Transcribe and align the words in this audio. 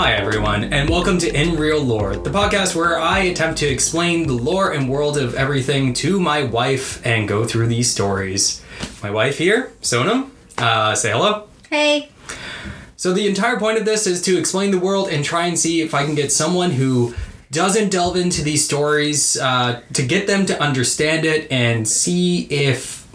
Hi, 0.00 0.14
everyone, 0.14 0.72
and 0.72 0.88
welcome 0.88 1.18
to 1.18 1.30
In 1.30 1.56
Real 1.56 1.78
Lore, 1.78 2.16
the 2.16 2.30
podcast 2.30 2.74
where 2.74 2.98
I 2.98 3.18
attempt 3.18 3.58
to 3.58 3.66
explain 3.66 4.26
the 4.26 4.32
lore 4.32 4.72
and 4.72 4.88
world 4.88 5.18
of 5.18 5.34
everything 5.34 5.92
to 5.92 6.18
my 6.18 6.42
wife 6.42 7.06
and 7.06 7.28
go 7.28 7.44
through 7.44 7.66
these 7.66 7.90
stories. 7.90 8.64
My 9.02 9.10
wife 9.10 9.36
here, 9.36 9.72
Sonam, 9.82 10.30
uh, 10.56 10.94
say 10.94 11.10
hello. 11.10 11.48
Hey. 11.68 12.08
So, 12.96 13.12
the 13.12 13.28
entire 13.28 13.58
point 13.58 13.76
of 13.76 13.84
this 13.84 14.06
is 14.06 14.22
to 14.22 14.38
explain 14.38 14.70
the 14.70 14.78
world 14.78 15.10
and 15.10 15.22
try 15.22 15.44
and 15.44 15.58
see 15.58 15.82
if 15.82 15.92
I 15.92 16.06
can 16.06 16.14
get 16.14 16.32
someone 16.32 16.70
who 16.70 17.14
doesn't 17.50 17.90
delve 17.90 18.16
into 18.16 18.42
these 18.42 18.64
stories 18.64 19.36
uh, 19.36 19.82
to 19.92 20.02
get 20.02 20.26
them 20.26 20.46
to 20.46 20.58
understand 20.62 21.26
it 21.26 21.46
and 21.52 21.86
see 21.86 22.44
if 22.44 23.06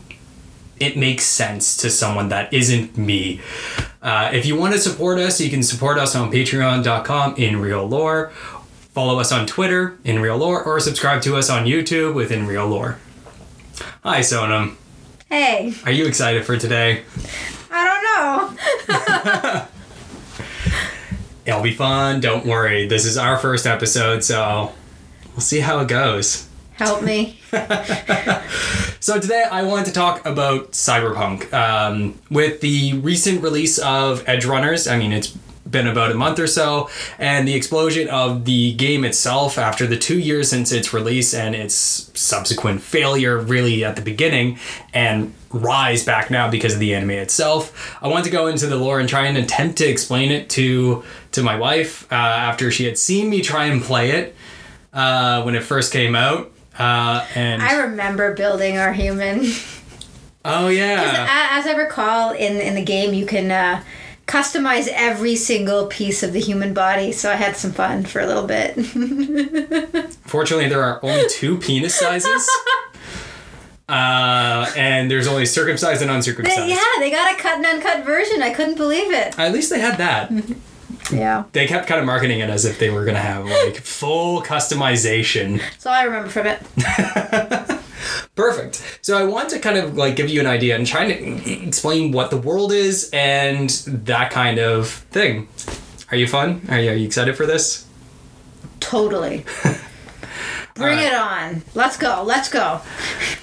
it 0.80 0.98
makes 0.98 1.24
sense 1.24 1.78
to 1.78 1.90
someone 1.90 2.30
that 2.30 2.54
isn't 2.54 2.96
me. 2.96 3.42
Uh, 4.06 4.30
if 4.32 4.46
you 4.46 4.56
want 4.56 4.72
to 4.72 4.80
support 4.80 5.18
us, 5.18 5.42
you 5.42 5.50
can 5.50 5.64
support 5.64 5.98
us 5.98 6.16
on 6.16 6.32
patreon.com 6.32 7.36
in 7.38 7.60
real 7.60 7.88
lore. 7.88 8.30
Follow 8.94 9.20
us 9.20 9.32
on 9.32 9.48
Twitter 9.48 9.98
in 10.04 10.20
real 10.20 10.38
lore 10.38 10.64
or 10.64 10.80
subscribe 10.80 11.24
to 11.24 11.36
us 11.36 11.50
on 11.50 11.66
YouTube 11.66 12.14
with 12.14 12.32
in 12.32 12.46
real 12.46 12.68
lore. 12.68 13.00
Hi, 14.04 14.20
Sonam. 14.20 14.76
Hey. 15.28 15.74
Are 15.86 15.92
you 15.92 16.06
excited 16.06 16.46
for 16.46 16.56
today? 16.56 17.02
I 17.72 18.54
don't 18.88 18.88
know. 19.58 19.68
It'll 21.48 21.64
be 21.64 21.74
fun. 21.74 22.20
Don't 22.22 22.46
worry. 22.46 22.88
This 22.88 23.06
is 23.06 23.18
our 23.18 23.40
first 23.40 23.66
episode, 23.66 24.24
so 24.24 24.72
we'll 25.32 25.42
see 25.42 25.62
how 25.62 25.80
it 25.80 25.88
goes. 25.88 26.48
Help 26.78 27.04
me. 27.04 27.40
So 29.06 29.20
today 29.20 29.44
I 29.44 29.62
wanted 29.62 29.86
to 29.86 29.92
talk 29.92 30.26
about 30.26 30.72
Cyberpunk. 30.72 31.54
Um, 31.54 32.20
with 32.32 32.62
the 32.62 32.94
recent 32.94 33.44
release 33.44 33.78
of 33.78 34.26
Edgerunners, 34.26 34.92
I 34.92 34.98
mean 34.98 35.12
it's 35.12 35.28
been 35.70 35.86
about 35.86 36.12
a 36.12 36.16
month 36.16 36.40
or 36.40 36.48
so, 36.48 36.90
and 37.20 37.48
the 37.48 37.54
explosion 37.54 38.10
of 38.10 38.46
the 38.46 38.74
game 38.74 39.06
itself 39.06 39.60
after 39.60 39.86
the 39.86 39.96
two 39.96 40.18
years 40.18 40.50
since 40.50 40.72
its 40.72 40.92
release 40.92 41.36
and 41.36 41.54
its 41.54 41.76
subsequent 42.20 42.82
failure, 42.82 43.38
really 43.38 43.84
at 43.84 43.96
the 43.96 44.02
beginning, 44.02 44.58
and 44.92 45.36
rise 45.52 46.04
back 46.04 46.32
now 46.32 46.50
because 46.50 46.74
of 46.74 46.80
the 46.80 46.96
anime 46.96 47.12
itself. 47.12 47.96
I 48.02 48.08
wanted 48.08 48.24
to 48.24 48.32
go 48.32 48.48
into 48.48 48.66
the 48.66 48.76
lore 48.76 49.00
and 49.00 49.08
try 49.08 49.28
and 49.28 49.38
attempt 49.38 49.78
to 49.78 49.86
explain 49.86 50.32
it 50.32 50.50
to 50.50 51.04
to 51.34 51.44
my 51.44 51.56
wife 51.56 52.12
uh, 52.12 52.16
after 52.16 52.72
she 52.72 52.86
had 52.86 52.98
seen 52.98 53.30
me 53.30 53.44
try 53.44 53.66
and 53.66 53.84
play 53.84 54.10
it 54.14 54.36
uh, 54.94 55.44
when 55.44 55.54
it 55.54 55.62
first 55.62 55.94
came 55.94 56.16
out. 56.16 56.54
Uh, 56.78 57.26
and 57.36 57.62
I 57.62 57.84
remember 57.84 58.34
building 58.34 58.78
our 58.78 58.94
human. 58.94 59.46
oh 60.44 60.68
yeah. 60.68 61.28
As 61.52 61.66
I 61.66 61.74
recall, 61.74 62.32
in 62.32 62.58
in 62.58 62.76
the 62.76 62.84
game, 62.84 63.14
you 63.14 63.26
can 63.26 63.50
uh, 63.52 63.84
customize 64.28 64.88
every 64.92 65.36
single 65.36 65.88
piece 65.88 66.22
of 66.24 66.34
the 66.34 66.40
human 66.40 66.74
body. 66.74 67.12
So 67.12 67.32
I 67.32 67.36
had 67.36 67.56
some 67.56 67.72
fun 67.72 68.04
for 68.04 68.20
a 68.20 68.28
little 68.28 68.46
bit. 68.48 68.76
Fortunately, 70.26 70.68
there 70.68 70.84
are 70.84 71.00
only 71.04 71.28
two 71.30 71.58
penis 71.58 71.96
sizes. 71.96 72.50
Uh, 73.88 74.66
and 74.76 75.12
there's 75.12 75.28
only 75.28 75.46
circumcised 75.46 76.02
and 76.02 76.10
uncircumcised. 76.10 76.68
yeah, 76.68 76.80
they 76.98 77.12
got 77.12 77.32
a 77.32 77.38
cut 77.40 77.58
and 77.58 77.66
uncut 77.68 78.04
version. 78.04 78.42
I 78.42 78.52
couldn't 78.52 78.78
believe 78.78 79.14
it. 79.14 79.38
At 79.38 79.54
least 79.54 79.70
they 79.70 79.80
had 79.80 80.00
that. 80.00 80.32
Yeah. 81.12 81.44
They 81.52 81.68
kept 81.68 81.88
kind 81.88 82.00
of 82.00 82.06
marketing 82.06 82.40
it 82.40 82.50
as 82.50 82.66
if 82.66 82.80
they 82.80 82.90
were 82.90 83.06
gonna 83.06 83.20
have 83.20 83.46
like 83.46 83.78
full 83.78 84.42
customization. 84.42 85.60
That's 85.60 85.86
all 85.86 85.94
I 85.94 86.04
remember 86.04 86.30
from 86.30 86.48
it. 86.48 86.62
Perfect. 88.36 89.00
So 89.02 89.18
I 89.18 89.24
want 89.24 89.50
to 89.50 89.60
kind 89.60 89.78
of 89.78 89.98
like 89.98 90.16
give 90.16 90.30
you 90.30 90.40
an 90.40 90.48
idea 90.48 90.76
and 90.76 90.86
try 90.86 91.12
to 91.12 91.64
explain 91.64 92.12
what 92.12 92.32
the 92.32 92.38
world 92.38 92.72
is 92.72 93.10
and 93.14 93.70
that 93.70 94.32
kind 94.32 94.60
of 94.60 94.90
thing. 94.90 95.48
Are 96.12 96.18
you 96.18 96.28
fun? 96.28 96.62
Are 96.70 96.80
you, 96.80 96.92
are 96.92 96.96
you 96.96 97.06
excited 97.06 97.36
for 97.36 97.46
this? 97.46 97.86
Totally. 98.80 99.46
Bring 100.76 101.00
Alright. 101.00 101.08
it 101.08 101.14
on. 101.14 101.64
Let's 101.74 101.98
go. 101.98 102.24
Let's 102.26 102.50
go. 102.50 102.62
All 102.62 102.82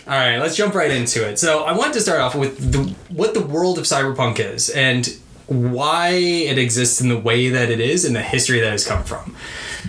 right, 0.06 0.36
let's 0.36 0.54
jump 0.54 0.74
right 0.74 0.90
into 0.90 1.26
it. 1.26 1.38
So, 1.38 1.64
I 1.64 1.72
want 1.72 1.94
to 1.94 2.00
start 2.02 2.20
off 2.20 2.34
with 2.34 2.72
the, 2.72 2.94
what 3.08 3.32
the 3.32 3.40
world 3.40 3.78
of 3.78 3.84
cyberpunk 3.84 4.38
is 4.38 4.68
and 4.68 5.08
why 5.46 6.08
it 6.10 6.58
exists 6.58 7.00
in 7.00 7.08
the 7.08 7.18
way 7.18 7.48
that 7.48 7.70
it 7.70 7.80
is 7.80 8.04
and 8.04 8.14
the 8.14 8.22
history 8.22 8.60
that 8.60 8.72
it's 8.72 8.86
come 8.86 9.04
from. 9.04 9.36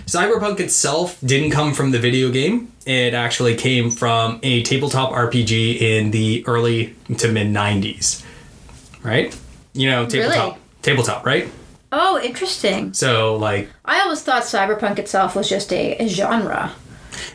Cyberpunk 0.06 0.60
itself 0.60 1.18
didn't 1.24 1.50
come 1.50 1.72
from 1.72 1.90
the 1.90 1.98
video 1.98 2.30
game. 2.30 2.72
It 2.86 3.14
actually 3.14 3.54
came 3.54 3.90
from 3.90 4.40
a 4.42 4.62
tabletop 4.62 5.12
RPG 5.12 5.80
in 5.80 6.10
the 6.10 6.44
early 6.46 6.94
to 7.16 7.30
mid 7.30 7.48
90s. 7.48 8.24
Right? 9.02 9.36
You 9.72 9.90
know, 9.90 10.06
tabletop. 10.06 10.54
Really? 10.54 10.58
Tabletop, 10.82 11.24
right? 11.24 11.48
Oh, 11.92 12.20
interesting. 12.20 12.92
So, 12.92 13.36
like, 13.36 13.70
I 13.84 14.00
always 14.00 14.22
thought 14.22 14.42
cyberpunk 14.42 14.98
itself 14.98 15.36
was 15.36 15.48
just 15.48 15.72
a, 15.72 15.96
a 15.96 16.08
genre. 16.08 16.74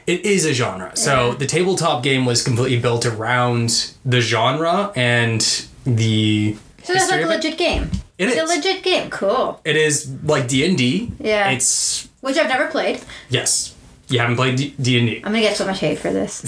It 0.05 0.25
is 0.25 0.45
a 0.45 0.53
genre. 0.53 0.95
So 0.95 1.33
the 1.33 1.45
tabletop 1.45 2.03
game 2.03 2.25
was 2.25 2.43
completely 2.43 2.79
built 2.79 3.05
around 3.05 3.93
the 4.03 4.21
genre 4.21 4.91
and 4.95 5.41
the 5.85 6.57
So 6.83 6.93
that's 6.93 7.11
like 7.11 7.23
a 7.23 7.27
legit 7.27 7.57
game. 7.57 7.89
It 8.19 8.27
it's 8.27 8.37
is. 8.37 8.51
a 8.51 8.55
legit 8.55 8.83
game. 8.83 9.09
Cool. 9.09 9.59
It 9.65 9.75
is 9.75 10.07
like 10.23 10.47
D 10.47 10.63
and 10.65 10.77
D. 10.77 11.11
Yeah. 11.19 11.49
It's 11.49 12.07
Which 12.21 12.37
I've 12.37 12.49
never 12.49 12.67
played. 12.67 13.01
yes. 13.29 13.75
You 14.09 14.19
haven't 14.19 14.35
played 14.37 14.57
D 14.57 14.97
and 14.99 15.07
D. 15.07 15.17
I'm 15.17 15.23
gonna 15.31 15.41
get 15.41 15.55
so 15.57 15.65
much 15.65 15.79
hate 15.79 15.99
for 15.99 16.11
this. 16.11 16.43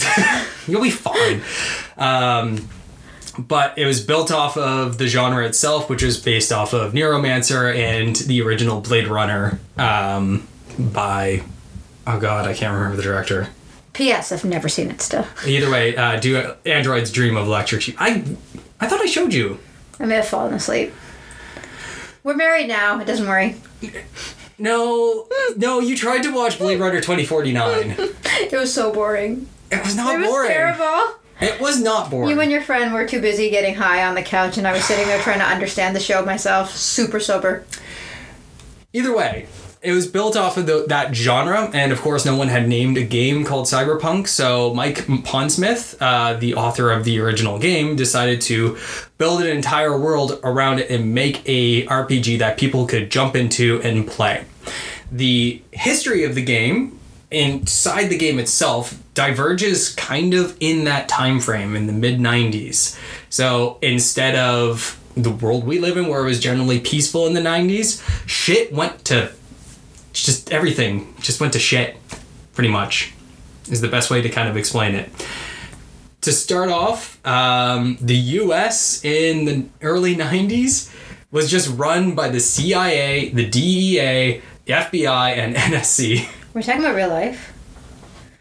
You'll 0.68 0.82
be 0.82 0.90
fine. 0.90 1.40
Um, 1.96 2.68
but 3.38 3.78
it 3.78 3.86
was 3.86 4.04
built 4.04 4.30
off 4.32 4.56
of 4.56 4.98
the 4.98 5.06
genre 5.06 5.46
itself, 5.46 5.88
which 5.88 6.02
is 6.02 6.18
based 6.18 6.52
off 6.52 6.72
of 6.74 6.92
Neuromancer 6.92 7.74
and 7.74 8.14
the 8.16 8.42
original 8.42 8.80
Blade 8.80 9.06
Runner 9.08 9.58
um, 9.78 10.46
by 10.78 11.42
oh 12.06 12.18
god, 12.18 12.46
I 12.46 12.52
can't 12.54 12.74
remember 12.74 12.96
the 12.96 13.02
director. 13.04 13.48
P.S. 13.92 14.32
I've 14.32 14.44
never 14.44 14.68
seen 14.68 14.90
it 14.90 15.00
still. 15.00 15.26
Either 15.46 15.70
way, 15.70 15.96
uh, 15.96 16.18
do 16.18 16.54
Androids 16.66 17.12
Dream 17.12 17.36
of 17.36 17.46
Electric 17.46 17.82
Sheep. 17.82 17.96
I 17.98 18.24
I 18.80 18.88
thought 18.88 19.00
I 19.00 19.06
showed 19.06 19.32
you. 19.32 19.58
I 20.00 20.06
may 20.06 20.16
have 20.16 20.26
fallen 20.28 20.52
asleep. 20.54 20.92
We're 22.24 22.34
married 22.36 22.68
now. 22.68 23.00
It 23.00 23.06
doesn't 23.06 23.26
worry. 23.26 23.56
No, 24.58 25.26
no, 25.56 25.80
you 25.80 25.96
tried 25.96 26.22
to 26.22 26.32
watch 26.32 26.58
Blade 26.58 26.78
Runner 26.80 27.00
2049. 27.00 27.96
It 28.42 28.52
was 28.58 28.72
so 28.72 28.92
boring. 28.92 29.48
It 29.70 29.82
was 29.84 29.94
not 29.96 30.14
It 30.14 30.18
was 30.20 30.28
boring. 30.28 30.50
terrible. 30.50 31.14
It 31.40 31.60
was 31.60 31.80
not 31.80 32.10
boring. 32.10 32.30
You 32.30 32.40
and 32.40 32.50
your 32.50 32.60
friend 32.62 32.92
were 32.92 33.06
too 33.06 33.20
busy 33.20 33.50
getting 33.50 33.74
high 33.74 34.04
on 34.04 34.14
the 34.14 34.22
couch, 34.22 34.58
and 34.58 34.66
I 34.66 34.72
was 34.72 34.84
sitting 34.84 35.06
there 35.06 35.20
trying 35.22 35.38
to 35.38 35.44
understand 35.44 35.94
the 35.96 36.00
show 36.00 36.24
myself. 36.24 36.74
Super 36.76 37.18
sober. 37.20 37.64
Either 38.92 39.14
way, 39.16 39.46
it 39.82 39.92
was 39.92 40.06
built 40.06 40.36
off 40.36 40.56
of 40.56 40.66
the, 40.66 40.84
that 40.88 41.14
genre, 41.14 41.68
and 41.74 41.90
of 41.90 42.00
course, 42.00 42.24
no 42.24 42.36
one 42.36 42.48
had 42.48 42.68
named 42.68 42.96
a 42.96 43.02
game 43.02 43.44
called 43.44 43.66
Cyberpunk. 43.66 44.28
So 44.28 44.72
Mike 44.72 44.98
Pondsmith, 45.06 45.96
uh, 46.00 46.34
the 46.34 46.54
author 46.54 46.92
of 46.92 47.04
the 47.04 47.18
original 47.18 47.58
game, 47.58 47.96
decided 47.96 48.40
to 48.42 48.78
build 49.18 49.42
an 49.42 49.48
entire 49.48 49.98
world 49.98 50.38
around 50.44 50.78
it 50.78 50.88
and 50.88 51.12
make 51.12 51.42
a 51.46 51.84
RPG 51.86 52.38
that 52.38 52.58
people 52.58 52.86
could 52.86 53.10
jump 53.10 53.34
into 53.34 53.80
and 53.82 54.06
play. 54.06 54.44
The 55.10 55.60
history 55.72 56.22
of 56.24 56.36
the 56.36 56.44
game 56.44 57.00
inside 57.32 58.08
the 58.08 58.18
game 58.18 58.38
itself 58.38 59.02
diverges 59.14 59.94
kind 59.94 60.32
of 60.32 60.56
in 60.60 60.84
that 60.84 61.08
time 61.08 61.40
frame 61.40 61.74
in 61.74 61.86
the 61.86 61.92
mid 61.92 62.20
90s. 62.20 62.98
So 63.30 63.78
instead 63.82 64.36
of 64.36 64.98
the 65.16 65.30
world 65.30 65.64
we 65.64 65.78
live 65.78 65.96
in 65.96 66.08
where 66.08 66.22
it 66.22 66.26
was 66.26 66.40
generally 66.40 66.80
peaceful 66.80 67.26
in 67.26 67.34
the 67.34 67.40
90s, 67.40 68.02
shit 68.26 68.72
went 68.72 69.04
to 69.06 69.32
just 70.12 70.52
everything 70.52 71.14
just 71.20 71.40
went 71.40 71.52
to 71.54 71.58
shit 71.58 71.96
pretty 72.54 72.68
much 72.68 73.12
is 73.70 73.80
the 73.80 73.88
best 73.88 74.10
way 74.10 74.20
to 74.22 74.28
kind 74.28 74.48
of 74.48 74.56
explain 74.56 74.94
it. 74.94 75.10
To 76.22 76.32
start 76.32 76.68
off, 76.68 77.24
um, 77.26 77.96
the 78.00 78.14
US 78.14 79.04
in 79.04 79.44
the 79.44 79.66
early 79.80 80.14
90s 80.14 80.92
was 81.30 81.50
just 81.50 81.76
run 81.76 82.14
by 82.14 82.28
the 82.28 82.40
CIA, 82.40 83.30
the 83.30 83.48
DEA, 83.48 84.42
the 84.66 84.72
FBI, 84.72 85.36
and 85.36 85.56
NSC. 85.56 86.28
We're 86.54 86.62
talking 86.62 86.80
about 86.80 86.94
real 86.94 87.08
life. 87.08 87.52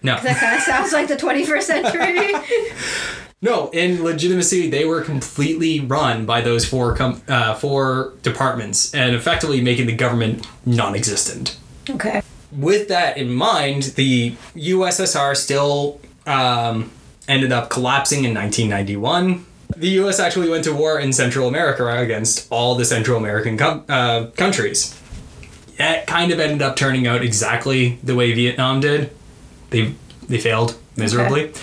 No. 0.04 0.20
That 0.22 0.38
kind 0.38 0.56
of 0.56 0.62
sounds 0.64 0.92
like 0.92 1.08
the 1.08 1.16
21st 1.16 1.62
century. 1.62 2.34
No, 3.44 3.72
in 3.72 4.04
legitimacy, 4.04 4.70
they 4.70 4.86
were 4.86 5.02
completely 5.02 5.80
run 5.80 6.28
by 6.28 6.42
those 6.42 6.64
four 6.64 6.96
com- 6.96 7.24
uh, 7.28 7.56
four 7.56 8.14
departments 8.22 8.94
and 8.94 9.16
effectively 9.16 9.62
making 9.62 9.88
the 9.88 9.96
government 9.96 10.46
non-existent. 10.64 11.58
Okay. 11.90 12.22
With 12.52 12.88
that 12.90 13.18
in 13.18 13.32
mind, 13.34 13.84
the 13.96 14.36
USSR 14.56 15.36
still 15.38 16.00
um, 16.26 16.92
ended 17.28 17.52
up 17.52 17.70
collapsing 17.70 18.26
in 18.26 18.34
1991. 18.34 19.46
The 19.78 19.88
U.S. 19.90 20.20
actually 20.20 20.50
went 20.50 20.66
to 20.66 20.74
war 20.74 21.00
in 21.00 21.14
Central 21.14 21.48
America 21.48 21.88
against 21.98 22.48
all 22.52 22.76
the 22.76 22.84
Central 22.84 23.18
American 23.18 23.58
com- 23.58 23.86
uh, 23.88 24.26
countries. 24.36 25.00
That 25.78 26.06
kind 26.08 26.32
of 26.32 26.40
ended 26.42 26.62
up 26.62 26.76
turning 26.76 27.08
out 27.08 27.24
exactly 27.24 27.98
the 28.04 28.14
way 28.16 28.34
Vietnam 28.34 28.82
did. 28.82 29.12
They 29.70 29.96
they 30.28 30.38
failed 30.40 30.78
miserably. 30.98 31.54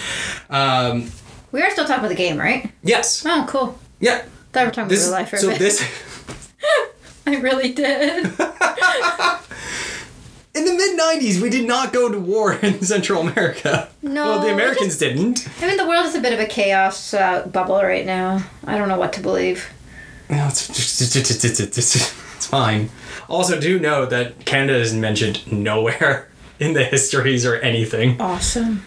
Um, 0.48 1.10
We 1.52 1.60
are 1.62 1.70
still 1.70 1.84
talking 1.84 1.98
about 2.00 2.08
the 2.08 2.14
game, 2.14 2.38
right? 2.38 2.70
yes. 2.82 3.24
Oh, 3.26 3.44
cool. 3.46 3.78
Yeah. 4.00 4.24
Thought 4.52 4.60
we 4.62 4.64
were 4.66 4.70
talking 4.72 4.88
This, 4.88 5.06
about 5.06 5.16
real 5.16 5.20
life 5.20 5.30
for 5.30 5.36
a 5.36 5.38
so 5.40 5.48
bit. 5.50 5.58
this 5.58 5.82
I 7.26 7.36
really 7.36 7.72
did. 7.74 8.24
In 10.58 10.64
the 10.64 10.72
mid 10.74 10.98
90s, 10.98 11.40
we 11.40 11.50
did 11.50 11.68
not 11.68 11.92
go 11.92 12.10
to 12.10 12.18
war 12.18 12.52
in 12.62 12.82
Central 12.82 13.22
America. 13.22 13.88
No, 14.02 14.24
Well, 14.24 14.40
the 14.40 14.52
Americans 14.52 14.98
didn't. 14.98 15.48
I 15.62 15.68
mean, 15.68 15.76
the 15.76 15.86
world 15.86 16.06
is 16.06 16.16
a 16.16 16.20
bit 16.20 16.32
of 16.32 16.40
a 16.40 16.46
chaos 16.46 17.14
uh, 17.14 17.46
bubble 17.46 17.80
right 17.80 18.04
now. 18.04 18.42
I 18.66 18.76
don't 18.76 18.88
know 18.88 18.98
what 18.98 19.12
to 19.12 19.20
believe. 19.20 19.68
No, 20.28 20.48
it's, 20.48 20.68
it's, 20.68 21.14
it's, 21.14 21.44
it's, 21.44 21.60
it's, 21.60 21.78
it's 21.78 22.46
fine. 22.48 22.90
Also, 23.28 23.60
do 23.60 23.78
know 23.78 24.04
that 24.06 24.46
Canada 24.46 24.80
is 24.80 24.92
mentioned 24.92 25.50
nowhere 25.52 26.28
in 26.58 26.72
the 26.72 26.82
histories 26.82 27.46
or 27.46 27.54
anything. 27.56 28.20
Awesome. 28.20 28.84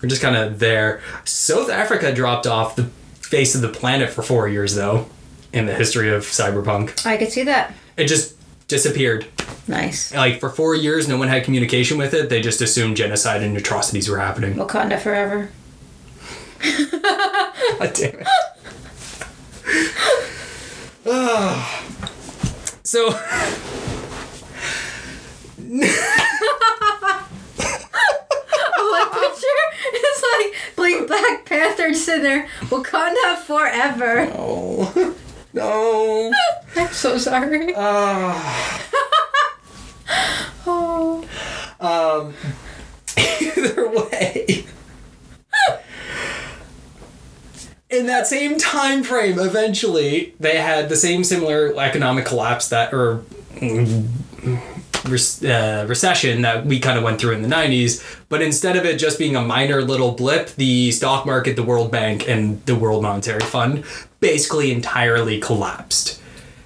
We're 0.00 0.08
just 0.08 0.22
kind 0.22 0.34
of 0.34 0.60
there. 0.60 1.02
South 1.24 1.68
Africa 1.68 2.14
dropped 2.14 2.46
off 2.46 2.74
the 2.74 2.84
face 3.20 3.54
of 3.54 3.60
the 3.60 3.68
planet 3.68 4.08
for 4.08 4.22
four 4.22 4.48
years, 4.48 4.76
though, 4.76 5.06
in 5.52 5.66
the 5.66 5.74
history 5.74 6.10
of 6.10 6.22
cyberpunk. 6.22 7.04
I 7.04 7.18
could 7.18 7.30
see 7.30 7.42
that. 7.44 7.74
It 7.98 8.06
just 8.06 8.34
disappeared. 8.72 9.26
Nice. 9.68 10.14
Like, 10.14 10.40
for 10.40 10.48
four 10.48 10.74
years, 10.74 11.06
no 11.06 11.18
one 11.18 11.28
had 11.28 11.44
communication 11.44 11.98
with 11.98 12.14
it. 12.14 12.30
They 12.30 12.40
just 12.40 12.62
assumed 12.62 12.96
genocide 12.96 13.42
and 13.42 13.54
atrocities 13.54 14.08
were 14.08 14.18
happening. 14.18 14.54
Wakanda 14.54 14.98
forever. 14.98 15.50
God 17.78 17.92
damn 17.94 18.20
it. 18.20 18.26
So. 22.84 23.08
I 28.94 29.08
picture 29.12 29.58
it's 29.94 30.22
like 30.28 30.48
like 30.76 31.06
Black 31.08 31.44
Panther 31.46 31.86
in 31.86 32.22
there. 32.22 32.48
Wakanda 32.68 33.38
forever. 33.38 34.30
Oh. 34.34 35.14
No. 35.52 36.32
I'm 36.76 36.92
so 36.92 37.18
sorry. 37.18 37.74
Ah. 37.76 38.88
Oh. 40.64 41.24
Um, 41.80 42.34
either 43.40 43.88
way, 43.90 44.64
in 47.90 48.06
that 48.06 48.28
same 48.28 48.58
time 48.58 49.02
frame, 49.02 49.40
eventually 49.40 50.34
they 50.38 50.58
had 50.58 50.88
the 50.88 50.94
same 50.96 51.24
similar 51.24 51.74
economic 51.80 52.26
collapse 52.26 52.68
that 52.68 52.94
or 52.94 53.24
uh, 55.04 55.84
recession 55.88 56.42
that 56.42 56.64
we 56.64 56.78
kind 56.78 56.96
of 56.96 57.04
went 57.04 57.20
through 57.20 57.32
in 57.32 57.42
the 57.42 57.48
90s 57.48 58.02
but 58.28 58.40
instead 58.40 58.76
of 58.76 58.84
it 58.84 58.98
just 58.98 59.18
being 59.18 59.34
a 59.34 59.42
minor 59.42 59.82
little 59.82 60.12
blip 60.12 60.48
the 60.56 60.90
stock 60.92 61.26
market 61.26 61.56
the 61.56 61.62
world 61.62 61.90
bank 61.90 62.28
and 62.28 62.64
the 62.66 62.76
world 62.76 63.02
monetary 63.02 63.40
fund 63.40 63.84
basically 64.20 64.70
entirely 64.70 65.40
collapsed 65.40 66.22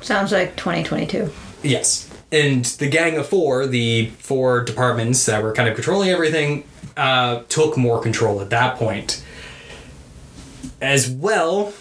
Sounds 0.07 0.31
like 0.31 0.55
2022. 0.55 1.33
Yes. 1.65 2.09
And 2.31 2.65
the 2.65 2.89
Gang 2.89 3.17
of 3.17 3.27
Four, 3.27 3.67
the 3.67 4.11
four 4.19 4.63
departments 4.63 5.27
that 5.27 5.43
were 5.43 5.53
kind 5.53 5.69
of 5.69 5.75
controlling 5.75 6.11
everything, 6.11 6.63
uh, 6.97 7.43
took 7.49 7.77
more 7.77 8.01
control 8.01 8.41
at 8.41 8.51
that 8.51 8.77
point. 8.77 9.25
As 10.81 11.11
well, 11.11 11.73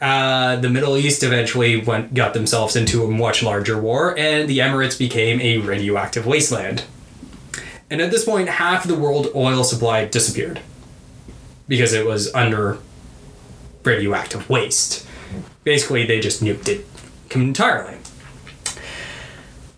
uh, 0.00 0.56
the 0.56 0.70
Middle 0.70 0.96
East 0.96 1.22
eventually 1.22 1.80
went 1.80 2.14
got 2.14 2.32
themselves 2.32 2.74
into 2.74 3.04
a 3.04 3.10
much 3.10 3.42
larger 3.42 3.78
war, 3.78 4.18
and 4.18 4.48
the 4.48 4.58
Emirates 4.58 4.98
became 4.98 5.40
a 5.40 5.58
radioactive 5.58 6.26
wasteland. 6.26 6.84
And 7.90 8.00
at 8.00 8.10
this 8.10 8.24
point, 8.24 8.48
half 8.48 8.86
the 8.86 8.94
world 8.94 9.28
oil 9.34 9.64
supply 9.64 10.04
disappeared 10.04 10.60
because 11.68 11.92
it 11.92 12.06
was 12.06 12.32
under 12.34 12.78
radioactive 13.84 14.48
waste. 14.48 15.06
Basically, 15.64 16.06
they 16.06 16.20
just 16.20 16.42
nuked 16.42 16.68
it 16.68 16.86
entirely. 17.30 17.98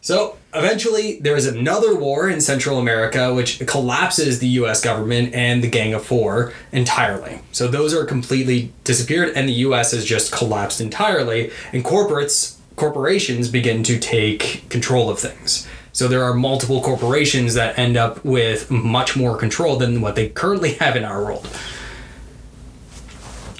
So 0.01 0.37
eventually, 0.55 1.19
there 1.21 1.37
is 1.37 1.47
another 1.47 1.95
war 1.95 2.29
in 2.29 2.41
Central 2.41 2.79
America 2.79 3.33
which 3.35 3.65
collapses 3.67 4.39
the 4.39 4.49
US 4.49 4.81
government 4.81 5.35
and 5.35 5.63
the 5.63 5.69
Gang 5.69 5.95
of 5.95 6.05
Four 6.05 6.53
entirely. 6.73 7.41
So 7.53 7.69
those 7.69 7.95
are 7.95 8.05
completely 8.05 8.73
disappeared, 8.85 9.33
and 9.35 9.49
the 9.49 9.55
US 9.55 9.93
has 9.93 10.05
just 10.05 10.33
collapsed 10.33 10.81
entirely, 10.81 11.51
and 11.73 11.85
corporates, 11.85 12.57
corporations 12.77 13.49
begin 13.49 13.83
to 13.85 13.99
take 13.99 14.69
control 14.69 15.11
of 15.11 15.19
things. 15.19 15.67
So 15.93 16.09
there 16.09 16.25
are 16.25 16.35
multiple 16.35 16.81
corporations 16.81 17.55
that 17.55 17.79
end 17.79 17.97
up 17.97 18.25
with 18.25 18.71
much 18.71 19.15
more 19.15 19.37
control 19.37 19.77
than 19.77 20.01
what 20.01 20.15
they 20.15 20.29
currently 20.29 20.73
have 20.81 20.97
in 20.97 21.05
our 21.05 21.25
world. 21.25 21.49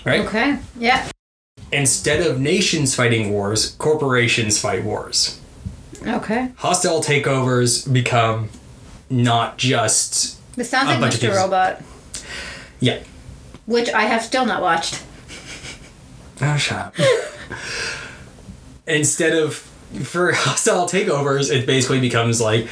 Right? 0.05 0.21
Okay. 0.27 0.59
Yeah. 0.79 1.09
Instead 1.71 2.27
of 2.27 2.41
nations 2.41 2.95
fighting 2.95 3.31
wars, 3.31 3.77
corporations 3.77 4.59
fight 4.59 4.85
wars. 4.85 5.39
Okay. 6.07 6.51
Hostile 6.57 7.03
takeovers 7.03 7.91
become 7.93 8.49
not 9.11 9.59
just 9.59 10.39
This 10.57 10.71
sounds 10.71 10.89
A 10.89 10.93
like 10.93 11.01
bunch 11.01 11.15
Mr. 11.15 11.21
people. 11.21 11.37
Robot, 11.37 11.83
yeah. 12.81 13.01
which 13.67 13.89
I 13.91 14.03
have 14.03 14.23
still 14.23 14.47
not 14.47 14.63
watched. 14.63 15.03
Oh, 16.41 16.57
shut 16.57 16.79
up. 16.79 16.95
Instead 18.87 19.33
of 19.37 19.55
for 20.05 20.33
hostile 20.35 20.87
takeovers, 20.87 21.53
it 21.55 21.67
basically 21.67 22.01
becomes 22.01 22.41
like 22.41 22.67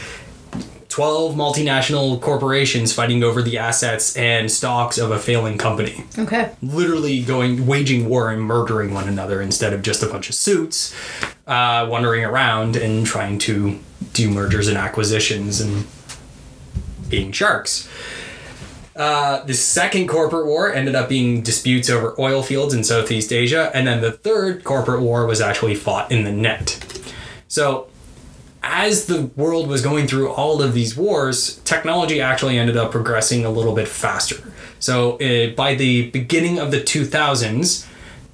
twelve 0.90 1.34
multinational 1.34 2.20
corporations 2.20 2.92
fighting 2.92 3.22
over 3.22 3.40
the 3.40 3.56
assets 3.56 4.14
and 4.16 4.50
stocks 4.50 4.98
of 4.98 5.10
a 5.10 5.18
failing 5.18 5.56
company. 5.56 6.04
Okay. 6.18 6.50
literally 6.60 7.22
going 7.22 7.66
waging 7.66 8.08
war 8.08 8.30
and 8.30 8.42
murdering 8.42 8.92
one 8.92 9.08
another 9.08 9.40
instead 9.40 9.72
of 9.72 9.80
just 9.80 10.02
a 10.02 10.06
bunch 10.06 10.28
of 10.28 10.34
suits 10.34 10.94
uh, 11.46 11.86
wandering 11.88 12.24
around 12.24 12.76
and 12.76 13.06
trying 13.06 13.38
to 13.38 13.78
do 14.12 14.30
mergers 14.30 14.68
and 14.68 14.76
acquisitions 14.76 15.60
and 15.60 15.86
being 17.08 17.32
sharks. 17.32 17.88
Uh, 18.96 19.42
the 19.44 19.54
second 19.54 20.08
corporate 20.08 20.46
war 20.46 20.72
ended 20.72 20.94
up 20.94 21.08
being 21.08 21.40
disputes 21.42 21.88
over 21.88 22.14
oil 22.20 22.42
fields 22.42 22.74
in 22.74 22.84
Southeast 22.84 23.32
Asia, 23.32 23.70
and 23.72 23.86
then 23.86 24.02
the 24.02 24.12
third 24.12 24.62
corporate 24.62 25.00
war 25.00 25.24
was 25.26 25.40
actually 25.40 25.74
fought 25.74 26.10
in 26.12 26.24
the 26.24 26.32
net. 26.32 26.78
So, 27.48 27.88
as 28.62 29.06
the 29.06 29.22
world 29.36 29.68
was 29.68 29.82
going 29.82 30.06
through 30.06 30.30
all 30.30 30.62
of 30.62 30.74
these 30.74 30.96
wars, 30.96 31.56
technology 31.64 32.20
actually 32.20 32.58
ended 32.58 32.76
up 32.76 32.90
progressing 32.90 33.44
a 33.44 33.50
little 33.50 33.74
bit 33.74 33.88
faster. 33.88 34.52
So, 34.78 35.18
uh, 35.18 35.54
by 35.54 35.74
the 35.74 36.10
beginning 36.10 36.58
of 36.58 36.70
the 36.70 36.80
2000s, 36.80 37.86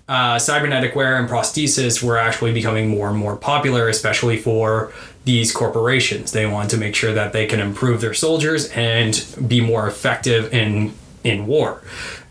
uh, 0.08 0.38
cybernetic 0.38 0.94
wear 0.94 1.18
and 1.18 1.28
prosthesis 1.28 2.02
were 2.02 2.16
actually 2.16 2.52
becoming 2.52 2.88
more 2.88 3.08
and 3.08 3.18
more 3.18 3.36
popular, 3.36 3.88
especially 3.88 4.36
for 4.36 4.92
these 5.24 5.52
corporations. 5.52 6.30
They 6.30 6.46
want 6.46 6.70
to 6.70 6.76
make 6.76 6.94
sure 6.94 7.12
that 7.12 7.32
they 7.32 7.46
can 7.46 7.58
improve 7.58 8.00
their 8.00 8.14
soldiers 8.14 8.70
and 8.70 9.26
be 9.46 9.60
more 9.60 9.88
effective 9.88 10.52
in 10.54 10.94
in 11.24 11.46
war. 11.46 11.82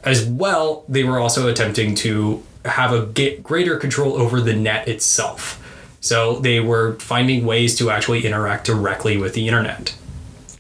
As 0.03 0.25
well, 0.25 0.85
they 0.87 1.03
were 1.03 1.19
also 1.19 1.49
attempting 1.49 1.95
to 1.95 2.41
have 2.63 2.93
a 2.93 3.05
greater 3.41 3.77
control 3.77 4.13
over 4.13 4.39
the 4.39 4.55
net 4.55 4.87
itself. 4.87 5.61
So 6.05 6.35
they 6.35 6.59
were 6.59 6.99
finding 6.99 7.47
ways 7.47 7.73
to 7.79 7.89
actually 7.89 8.27
interact 8.27 8.67
directly 8.67 9.17
with 9.17 9.33
the 9.33 9.47
internet. 9.47 9.97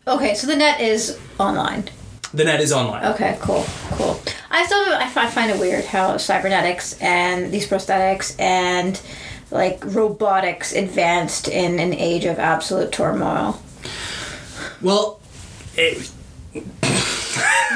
Okay, 0.07 0.33
so 0.33 0.47
the 0.47 0.55
net 0.55 0.81
is 0.81 1.19
online. 1.39 1.87
The 2.33 2.45
net 2.45 2.61
is 2.61 2.73
online. 2.73 3.05
Okay, 3.13 3.37
cool, 3.41 3.63
cool. 3.91 4.19
I 4.49 4.65
still 4.65 4.95
I 4.95 5.07
find 5.07 5.51
it 5.51 5.59
weird 5.59 5.85
how 5.85 6.17
cybernetics 6.17 6.99
and 6.99 7.51
these 7.51 7.67
prosthetics 7.67 8.35
and 8.39 8.99
like 9.51 9.85
robotics 9.85 10.73
advanced 10.73 11.47
in 11.47 11.77
an 11.77 11.93
age 11.93 12.25
of 12.25 12.39
absolute 12.39 12.91
turmoil. 12.91 13.61
Well, 14.81 15.19
it, 15.75 16.09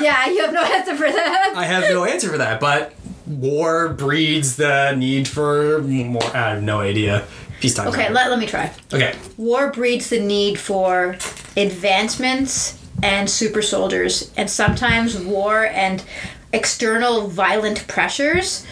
Yeah, 0.01 0.27
you 0.27 0.41
have 0.41 0.53
no 0.53 0.63
answer 0.63 0.95
for 0.95 1.11
that. 1.11 1.53
I 1.55 1.65
have 1.65 1.83
no 1.83 2.03
answer 2.05 2.29
for 2.29 2.37
that, 2.39 2.59
but 2.59 2.93
war 3.27 3.89
breeds 3.89 4.55
the 4.55 4.95
need 4.95 5.27
for 5.27 5.81
more. 5.81 6.23
I 6.35 6.51
have 6.51 6.63
no 6.63 6.79
idea. 6.79 7.27
Peacetime. 7.59 7.87
Okay, 7.89 8.09
let, 8.11 8.29
let 8.29 8.39
me 8.39 8.45
try. 8.47 8.71
okay. 8.93 9.15
War 9.37 9.71
breeds 9.71 10.09
the 10.09 10.19
need 10.19 10.57
for 10.59 11.17
advancements 11.57 12.77
and 13.01 13.29
super 13.29 13.61
soldiers, 13.61 14.31
and 14.35 14.49
sometimes 14.49 15.17
war 15.17 15.65
and 15.65 16.03
external 16.51 17.27
violent 17.27 17.87
pressures 17.87 18.65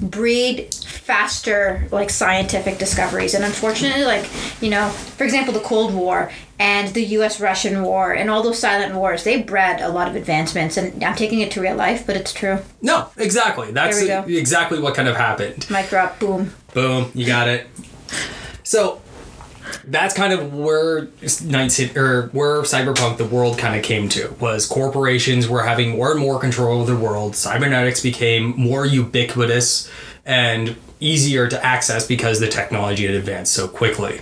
breed 0.00 0.74
faster 0.74 1.86
like 1.92 2.10
scientific 2.10 2.76
discoveries 2.76 3.34
and 3.34 3.44
unfortunately 3.44 4.02
like 4.04 4.28
you 4.60 4.68
know 4.68 4.88
for 4.88 5.22
example 5.22 5.54
the 5.54 5.60
cold 5.60 5.94
war 5.94 6.28
and 6.58 6.92
the 6.94 7.04
us 7.04 7.38
russian 7.40 7.82
war 7.84 8.12
and 8.12 8.28
all 8.28 8.42
those 8.42 8.58
silent 8.58 8.92
wars 8.96 9.22
they 9.22 9.40
bred 9.40 9.80
a 9.80 9.88
lot 9.88 10.08
of 10.08 10.16
advancements 10.16 10.76
and 10.76 11.04
i'm 11.04 11.14
taking 11.14 11.38
it 11.38 11.52
to 11.52 11.60
real 11.60 11.76
life 11.76 12.04
but 12.04 12.16
it's 12.16 12.32
true 12.32 12.58
No, 12.80 13.06
exactly. 13.16 13.70
That's 13.70 14.04
There 14.04 14.22
we 14.24 14.32
go. 14.32 14.38
exactly 14.40 14.80
what 14.80 14.96
kind 14.96 15.06
of 15.06 15.14
happened. 15.16 15.70
mic 15.70 15.88
drop 15.88 16.18
boom 16.18 16.52
Boom, 16.74 17.12
you 17.14 17.24
got 17.24 17.46
it. 17.46 17.68
So 18.62 19.00
that's 19.84 20.14
kind 20.14 20.32
of 20.32 20.54
where 20.54 21.08
Night 21.44 21.72
City 21.72 21.98
or 21.98 22.28
where 22.28 22.62
cyberpunk 22.62 23.16
the 23.16 23.24
world 23.24 23.58
kind 23.58 23.76
of 23.76 23.82
came 23.82 24.08
to 24.10 24.34
was 24.38 24.66
corporations 24.66 25.48
were 25.48 25.62
having 25.62 25.90
more 25.90 26.12
and 26.12 26.20
more 26.20 26.38
control 26.38 26.80
of 26.82 26.86
the 26.86 26.96
world. 26.96 27.34
Cybernetics 27.34 28.00
became 28.00 28.58
more 28.58 28.86
ubiquitous 28.86 29.90
and 30.24 30.76
easier 31.00 31.48
to 31.48 31.64
access 31.64 32.06
because 32.06 32.38
the 32.38 32.48
technology 32.48 33.06
had 33.06 33.14
advanced 33.14 33.52
so 33.52 33.66
quickly. 33.66 34.20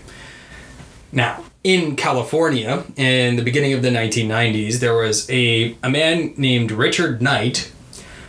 Now, 1.12 1.44
in 1.62 1.96
California 1.96 2.84
in 2.96 3.36
the 3.36 3.42
beginning 3.42 3.74
of 3.74 3.82
the 3.82 3.90
1990s, 3.90 4.80
there 4.80 4.94
was 4.94 5.28
a, 5.30 5.76
a 5.82 5.90
man 5.90 6.32
named 6.36 6.70
Richard 6.70 7.20
Night 7.20 7.70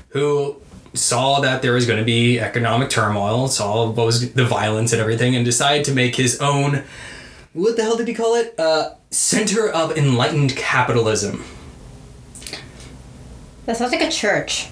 who 0.10 0.61
saw 0.94 1.40
that 1.42 1.62
there 1.62 1.74
was 1.74 1.86
going 1.86 2.00
to 2.00 2.06
be 2.06 2.40
economic 2.40 2.90
turmoil, 2.90 3.48
saw 3.48 3.90
what 3.90 4.06
was 4.06 4.34
the 4.34 4.46
violence 4.46 4.92
and 4.92 5.02
everything, 5.02 5.36
and 5.36 5.46
decided 5.46 5.86
to 5.86 5.94
make 5.94 6.16
his 6.16 6.40
own. 6.40 6.84
What 7.54 7.76
the 7.76 7.84
hell 7.84 7.98
did 7.98 8.08
he 8.08 8.14
call 8.14 8.36
it? 8.36 8.58
Uh, 8.60 8.96
Center 9.10 9.70
of 9.70 9.98
Enlightened 9.98 10.56
Capitalism. 10.56 11.44
That 13.66 13.78
sounds 13.78 13.92
like 13.92 14.02
a 14.02 14.12
church. 14.12 14.70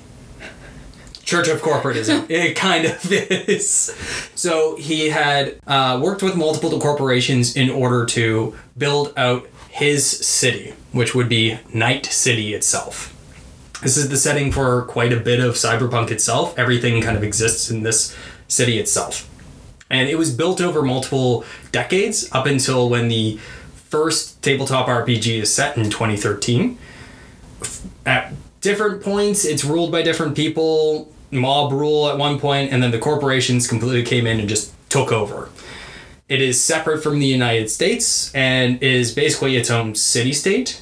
Church 1.23 1.47
of 1.47 1.61
Corporatism. 1.61 2.25
it 2.29 2.55
kind 2.55 2.85
of 2.85 3.11
is. 3.11 3.95
So 4.35 4.77
he 4.77 5.09
had 5.09 5.59
uh, 5.67 5.99
worked 6.01 6.23
with 6.23 6.35
multiple 6.35 6.79
corporations 6.79 7.55
in 7.55 7.69
order 7.69 8.05
to 8.07 8.55
build 8.77 9.13
out 9.15 9.47
his 9.69 10.05
city, 10.05 10.73
which 10.91 11.13
would 11.13 11.29
be 11.29 11.59
Night 11.73 12.05
City 12.07 12.53
itself. 12.53 13.15
This 13.81 13.95
is 13.95 14.09
the 14.09 14.17
setting 14.17 14.51
for 14.51 14.83
quite 14.83 15.13
a 15.13 15.19
bit 15.19 15.39
of 15.39 15.55
cyberpunk 15.55 16.11
itself. 16.11 16.57
Everything 16.59 17.01
kind 17.01 17.15
of 17.15 17.23
exists 17.23 17.71
in 17.71 17.83
this 17.83 18.15
city 18.47 18.77
itself. 18.77 19.29
And 19.89 20.09
it 20.09 20.17
was 20.17 20.33
built 20.33 20.59
over 20.59 20.81
multiple 20.81 21.45
decades 21.71 22.29
up 22.33 22.45
until 22.45 22.89
when 22.89 23.07
the 23.07 23.39
first 23.89 24.41
tabletop 24.43 24.87
RPG 24.87 25.39
is 25.41 25.53
set 25.53 25.77
in 25.77 25.85
2013. 25.85 26.77
At 28.05 28.33
different 28.61 29.01
points, 29.01 29.45
it's 29.45 29.63
ruled 29.63 29.91
by 29.91 30.01
different 30.01 30.35
people 30.35 31.11
mob 31.31 31.71
rule 31.71 32.09
at 32.09 32.17
one 32.17 32.39
point, 32.39 32.71
and 32.71 32.81
then 32.81 32.91
the 32.91 32.99
corporations 32.99 33.67
completely 33.67 34.03
came 34.03 34.27
in 34.27 34.39
and 34.39 34.49
just 34.49 34.73
took 34.89 35.11
over. 35.11 35.49
It 36.27 36.41
is 36.41 36.63
separate 36.63 37.01
from 37.01 37.19
the 37.19 37.25
United 37.25 37.69
States 37.69 38.33
and 38.35 38.81
is 38.83 39.13
basically 39.13 39.55
its 39.55 39.71
own 39.71 39.95
city 39.95 40.33
state, 40.33 40.81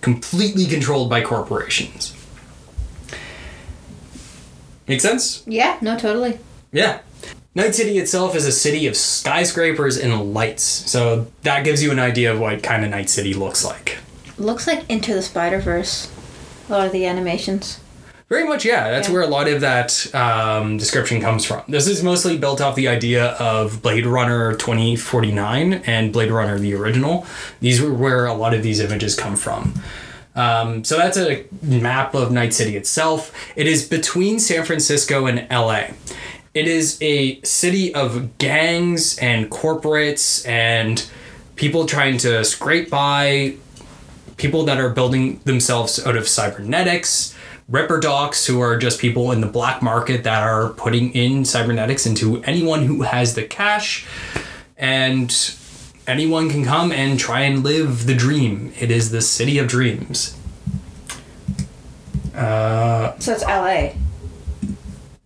completely 0.00 0.66
controlled 0.66 1.10
by 1.10 1.22
corporations. 1.22 2.16
Make 4.90 5.00
sense? 5.00 5.44
Yeah, 5.46 5.78
no, 5.80 5.96
totally. 5.96 6.40
Yeah. 6.72 6.98
Night 7.54 7.76
City 7.76 7.96
itself 7.98 8.34
is 8.34 8.44
a 8.44 8.50
city 8.50 8.88
of 8.88 8.96
skyscrapers 8.96 9.96
and 9.96 10.34
lights, 10.34 10.64
so 10.64 11.28
that 11.44 11.62
gives 11.62 11.80
you 11.80 11.92
an 11.92 12.00
idea 12.00 12.32
of 12.32 12.40
what 12.40 12.60
kind 12.64 12.82
of 12.84 12.90
Night 12.90 13.08
City 13.08 13.32
looks 13.32 13.64
like. 13.64 13.98
Looks 14.36 14.66
like 14.66 14.90
Into 14.90 15.14
the 15.14 15.22
Spider 15.22 15.60
Verse. 15.60 16.10
A 16.68 16.72
lot 16.72 16.86
of 16.88 16.92
the 16.92 17.06
animations. 17.06 17.78
Very 18.28 18.42
much, 18.44 18.64
yeah. 18.64 18.90
That's 18.90 19.06
Yeah. 19.06 19.14
where 19.14 19.22
a 19.22 19.28
lot 19.28 19.46
of 19.46 19.60
that 19.60 20.12
um, 20.12 20.76
description 20.76 21.20
comes 21.20 21.44
from. 21.44 21.62
This 21.68 21.86
is 21.86 22.02
mostly 22.02 22.36
built 22.36 22.60
off 22.60 22.74
the 22.74 22.88
idea 22.88 23.26
of 23.38 23.82
Blade 23.82 24.06
Runner 24.06 24.54
2049 24.56 25.84
and 25.86 26.12
Blade 26.12 26.32
Runner 26.32 26.58
the 26.58 26.74
original. 26.74 27.24
These 27.60 27.80
were 27.80 27.94
where 27.94 28.26
a 28.26 28.34
lot 28.34 28.54
of 28.54 28.64
these 28.64 28.80
images 28.80 29.14
come 29.14 29.36
from. 29.36 29.74
Um, 30.34 30.84
so 30.84 30.96
that's 30.96 31.16
a 31.16 31.44
map 31.62 32.14
of 32.14 32.30
Night 32.30 32.54
City 32.54 32.76
itself. 32.76 33.34
It 33.56 33.66
is 33.66 33.88
between 33.88 34.38
San 34.38 34.64
Francisco 34.64 35.26
and 35.26 35.46
LA. 35.50 35.88
It 36.54 36.66
is 36.66 36.98
a 37.00 37.40
city 37.42 37.94
of 37.94 38.38
gangs 38.38 39.18
and 39.18 39.50
corporates 39.50 40.46
and 40.48 41.08
people 41.56 41.86
trying 41.86 42.18
to 42.18 42.44
scrape 42.44 42.90
by, 42.90 43.56
people 44.36 44.64
that 44.64 44.78
are 44.78 44.88
building 44.88 45.40
themselves 45.44 46.04
out 46.04 46.16
of 46.16 46.26
cybernetics, 46.26 47.36
Ripper 47.68 48.00
docs, 48.00 48.46
who 48.46 48.60
are 48.60 48.76
just 48.76 48.98
people 48.98 49.30
in 49.30 49.40
the 49.40 49.46
black 49.46 49.80
market 49.80 50.24
that 50.24 50.42
are 50.42 50.70
putting 50.70 51.12
in 51.12 51.44
cybernetics 51.44 52.04
into 52.04 52.42
anyone 52.42 52.84
who 52.84 53.02
has 53.02 53.36
the 53.36 53.44
cash, 53.44 54.08
and 54.76 55.30
anyone 56.10 56.50
can 56.50 56.64
come 56.64 56.92
and 56.92 57.18
try 57.18 57.40
and 57.40 57.62
live 57.64 58.06
the 58.06 58.14
dream. 58.14 58.72
It 58.78 58.90
is 58.90 59.10
the 59.10 59.22
city 59.22 59.58
of 59.58 59.66
dreams. 59.68 60.34
Uh, 62.34 63.12
So 63.18 63.32
it's 63.32 63.42
LA. 63.42 63.92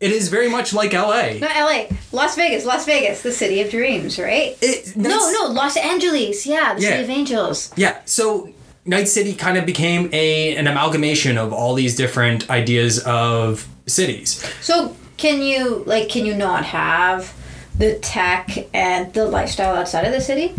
it 0.01 0.13
is 0.13 0.29
very 0.29 0.49
much 0.49 0.73
like 0.73 0.93
LA. 0.93 1.39
Not 1.39 1.51
LA. 1.57 1.87
Las 2.13 2.37
Vegas. 2.37 2.65
Las 2.65 2.85
Vegas, 2.87 3.23
the 3.23 3.33
city 3.33 3.61
of 3.61 3.71
dreams, 3.71 4.19
right? 4.19 4.57
It- 4.61 4.97
No, 4.97 5.31
no, 5.33 5.47
Los 5.49 5.77
Angeles. 5.77 6.47
Yeah, 6.47 6.75
the 6.75 6.83
Yeah. 6.83 6.91
city 6.91 7.03
of 7.05 7.11
angels. 7.11 7.71
Yeah, 7.77 7.97
so 8.05 8.49
Night 8.87 9.09
City 9.09 9.35
kind 9.35 9.57
of 9.57 9.65
became 9.67 10.11
a 10.13 10.57
an 10.57 10.67
amalgamation 10.67 11.39
of 11.39 11.53
all 11.53 11.75
these 11.75 11.95
different 11.97 12.51
ideas 12.51 12.99
of 13.01 13.67
cities. 13.87 14.41
So 14.61 14.95
can 15.17 15.43
you 15.43 15.83
like 15.87 16.09
can 16.09 16.27
you 16.27 16.35
not 16.35 16.65
have 16.67 17.33
the 17.79 17.95
tech 17.95 18.67
and 18.75 19.13
the 19.15 19.25
lifestyle 19.25 19.75
outside 19.77 20.05
of 20.05 20.13
the 20.13 20.21
city? 20.21 20.53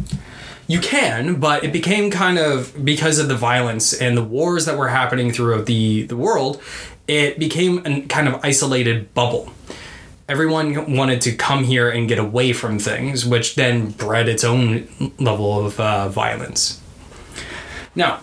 You 0.68 0.80
can, 0.80 1.40
but 1.40 1.64
it 1.64 1.72
became 1.72 2.10
kind 2.10 2.40
of 2.40 2.84
because 2.84 3.20
of 3.20 3.28
the 3.28 3.36
violence 3.36 3.94
and 3.94 4.18
the 4.18 4.24
wars 4.24 4.66
that 4.66 4.78
were 4.78 4.88
happening 4.88 5.32
throughout 5.32 5.68
the 5.68 6.04
the 6.04 6.18
world, 6.18 6.62
it 7.08 7.38
became 7.38 7.86
a 7.86 8.02
kind 8.02 8.28
of 8.28 8.44
isolated 8.44 9.14
bubble. 9.14 9.52
Everyone 10.28 10.96
wanted 10.96 11.22
to 11.22 11.36
come 11.36 11.66
here 11.66 11.88
and 11.90 12.08
get 12.08 12.18
away 12.18 12.52
from 12.52 12.80
things, 12.80 13.28
which 13.28 13.54
then 13.54 13.92
bred 13.92 14.28
its 14.28 14.44
own 14.44 14.88
level 15.20 15.64
of 15.64 15.80
uh, 15.80 16.10
violence. 16.10 16.82
Now, 17.94 18.22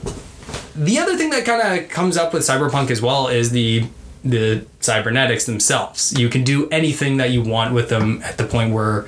the 0.75 0.99
other 0.99 1.17
thing 1.17 1.31
that 1.31 1.45
kind 1.45 1.79
of 1.79 1.89
comes 1.91 2.17
up 2.17 2.33
with 2.33 2.43
cyberpunk 2.43 2.91
as 2.91 3.01
well 3.01 3.29
is 3.29 3.51
the 3.51 3.87
the 4.25 4.65
cybernetics 4.81 5.47
themselves. 5.47 6.17
You 6.19 6.29
can 6.29 6.45
do 6.45 6.69
anything 6.71 7.17
that 7.17 7.31
you 7.31 7.43
want 7.43 7.75
with 7.75 7.89
them 7.89 8.23
at 8.23 8.37
the 8.37 8.45
point 8.45 8.73
where 8.73 9.07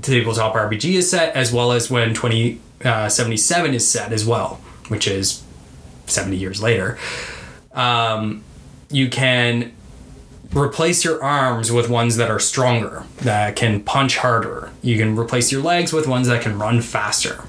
tabletop 0.00 0.54
RPG 0.54 0.94
is 0.94 1.10
set, 1.10 1.34
as 1.34 1.52
well 1.52 1.72
as 1.72 1.90
when 1.90 2.14
2077 2.84 3.72
is 3.72 3.88
set 3.90 4.12
as 4.12 4.26
well, 4.26 4.60
which 4.88 5.08
is 5.08 5.42
70 6.06 6.36
years 6.36 6.62
later. 6.62 6.98
Um, 7.72 8.44
you 8.90 9.08
can 9.08 9.72
replace 10.52 11.02
your 11.02 11.22
arms 11.22 11.72
with 11.72 11.88
ones 11.88 12.16
that 12.16 12.30
are 12.30 12.38
stronger, 12.38 13.04
that 13.22 13.56
can 13.56 13.82
punch 13.82 14.18
harder. 14.18 14.70
You 14.82 14.98
can 14.98 15.16
replace 15.18 15.50
your 15.50 15.62
legs 15.62 15.94
with 15.94 16.06
ones 16.06 16.28
that 16.28 16.42
can 16.42 16.58
run 16.58 16.82
faster. 16.82 17.44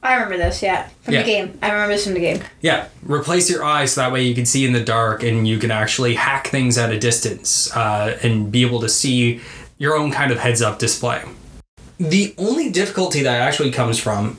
I 0.00 0.14
remember 0.14 0.36
this, 0.38 0.62
yeah. 0.62 0.86
From 1.02 1.14
Yeah. 1.14 1.22
the 1.22 1.26
game. 1.26 1.58
I 1.60 1.70
remember 1.72 1.92
this 1.94 2.04
from 2.04 2.14
the 2.14 2.20
game. 2.20 2.40
Yeah, 2.62 2.86
replace 3.02 3.50
your 3.50 3.64
eyes 3.64 3.94
so 3.94 4.00
that 4.02 4.12
way 4.12 4.22
you 4.22 4.34
can 4.34 4.46
see 4.46 4.64
in 4.64 4.72
the 4.72 4.80
dark 4.80 5.24
and 5.24 5.46
you 5.46 5.58
can 5.58 5.72
actually 5.72 6.14
hack 6.14 6.46
things 6.46 6.78
at 6.78 6.92
a 6.92 6.98
distance 7.00 7.74
uh, 7.76 8.16
and 8.22 8.52
be 8.52 8.62
able 8.64 8.80
to 8.80 8.88
see 8.88 9.40
your 9.76 9.96
own 9.96 10.12
kind 10.12 10.30
of 10.30 10.38
heads 10.38 10.62
up 10.62 10.78
display. 10.78 11.22
The 11.98 12.34
only 12.38 12.70
difficulty 12.70 13.22
that 13.22 13.40
actually 13.40 13.70
comes 13.72 13.98
from 13.98 14.38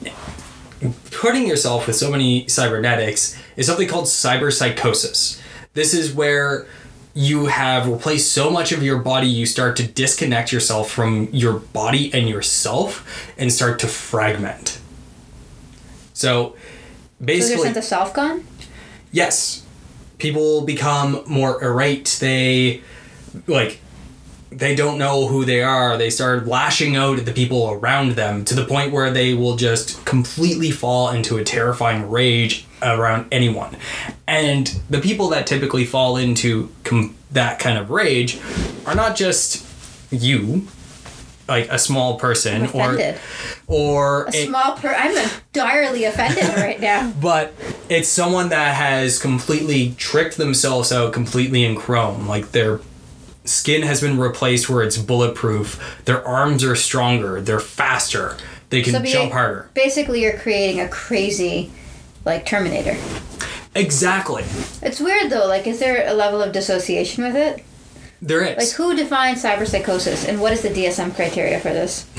putting 1.12 1.46
yourself 1.46 1.88
with 1.88 1.96
so 1.98 2.10
many 2.10 2.48
cybernetics 2.48 3.38
is 3.58 3.68
something 3.68 3.88
called 3.88 4.06
cyberpsychosis. 4.06 5.42
This 5.74 5.94
is 5.94 6.14
where 6.14 6.68
you 7.14 7.48
have 7.48 7.88
replaced 7.88 8.32
so 8.32 8.50
much 8.50 8.72
of 8.72 8.82
your 8.82 9.00
body 9.00 9.28
you 9.28 9.46
start 9.46 9.76
to 9.76 9.86
disconnect 9.88 10.54
yourself 10.54 10.90
from 10.90 11.28
your 11.34 11.54
body 11.60 12.14
and 12.14 12.30
yourself 12.30 13.06
and 13.38 13.52
start 13.52 13.80
to 13.80 13.88
fragment. 13.88 14.80
So 16.14 16.56
So 17.20 17.26
basically 17.26 17.56
there's 17.56 17.64
sense 17.64 17.78
of 17.78 17.84
self 17.84 18.14
gone? 18.14 18.46
yes 19.12 19.66
people 20.20 20.62
become 20.62 21.24
more 21.28 21.62
irate 21.64 22.18
they 22.22 22.82
like 23.48 23.80
they 24.52 24.76
don't 24.76 24.98
know 24.98 25.28
who 25.28 25.46
they 25.46 25.62
are. 25.62 25.98
They 25.98 26.10
start 26.10 26.48
lashing 26.48 26.96
out 26.96 27.20
at 27.20 27.26
the 27.26 27.32
people 27.34 27.70
around 27.72 28.12
them 28.14 28.44
to 28.46 28.56
the 28.56 28.66
point 28.66 28.92
where 28.92 29.12
they 29.12 29.34
will 29.34 29.56
just 29.56 30.04
completely 30.06 30.72
fall 30.72 31.10
into 31.10 31.38
a 31.38 31.44
terrifying 31.44 32.10
rage 32.10 32.66
around 32.82 33.28
anyone. 33.32 33.78
And 34.28 34.68
the 34.90 35.00
people 35.02 35.30
that 35.30 35.46
typically 35.46 35.86
fall 35.86 36.18
into 36.18 36.70
com- 36.84 37.16
that 37.32 37.60
kind 37.60 37.78
of 37.78 37.90
rage 37.92 38.40
are 38.86 38.96
not 38.96 39.16
just 39.16 39.66
you 40.12 40.68
like 41.48 41.68
a 41.70 41.80
small 41.80 42.18
person 42.20 42.68
or 42.74 43.16
or 43.68 44.26
A 44.26 44.30
a- 44.30 44.46
small 44.46 44.74
per 44.76 44.90
I'm 44.94 45.30
direly 45.52 46.04
offended 46.06 46.44
right 46.58 46.80
now. 46.80 47.12
but 47.20 47.54
it's 47.90 48.08
someone 48.08 48.50
that 48.50 48.76
has 48.76 49.20
completely 49.20 49.94
tricked 49.98 50.38
themselves 50.38 50.92
out 50.92 51.12
completely 51.14 51.64
in 51.66 51.76
chrome. 51.76 52.28
Like 52.28 52.52
their 52.52 52.82
skin 53.50 53.82
has 53.84 54.02
been 54.02 54.20
replaced 54.20 54.70
where 54.70 54.84
it's 54.84 54.98
bulletproof. 54.98 56.00
Their 56.06 56.26
arms 56.26 56.64
are 56.64 56.76
stronger. 56.76 57.42
They're 57.42 57.60
faster. 57.60 58.38
They 58.70 58.82
can 58.82 58.94
So 58.94 59.04
jump 59.04 59.32
harder. 59.34 59.70
Basically 59.74 60.22
you're 60.22 60.38
creating 60.38 60.80
a 60.80 60.88
crazy 60.88 61.72
like 62.26 62.46
Terminator. 62.46 62.98
exactly. 63.76 64.44
It's 64.82 65.00
weird 65.00 65.32
though, 65.32 65.48
like 65.48 65.68
is 65.68 65.80
there 65.80 66.08
a 66.08 66.14
level 66.14 66.42
of 66.42 66.52
dissociation 66.52 67.24
with 67.24 67.36
it? 67.36 67.64
there 68.22 68.44
is. 68.44 68.58
Like 68.58 68.76
who 68.76 68.96
defines 68.96 69.42
cyberpsychosis 69.44 70.28
and 70.28 70.42
what 70.42 70.52
is 70.54 70.62
the 70.62 70.70
DSM 70.70 71.16
criteria 71.16 71.60
for 71.60 71.70
this? 71.70 72.06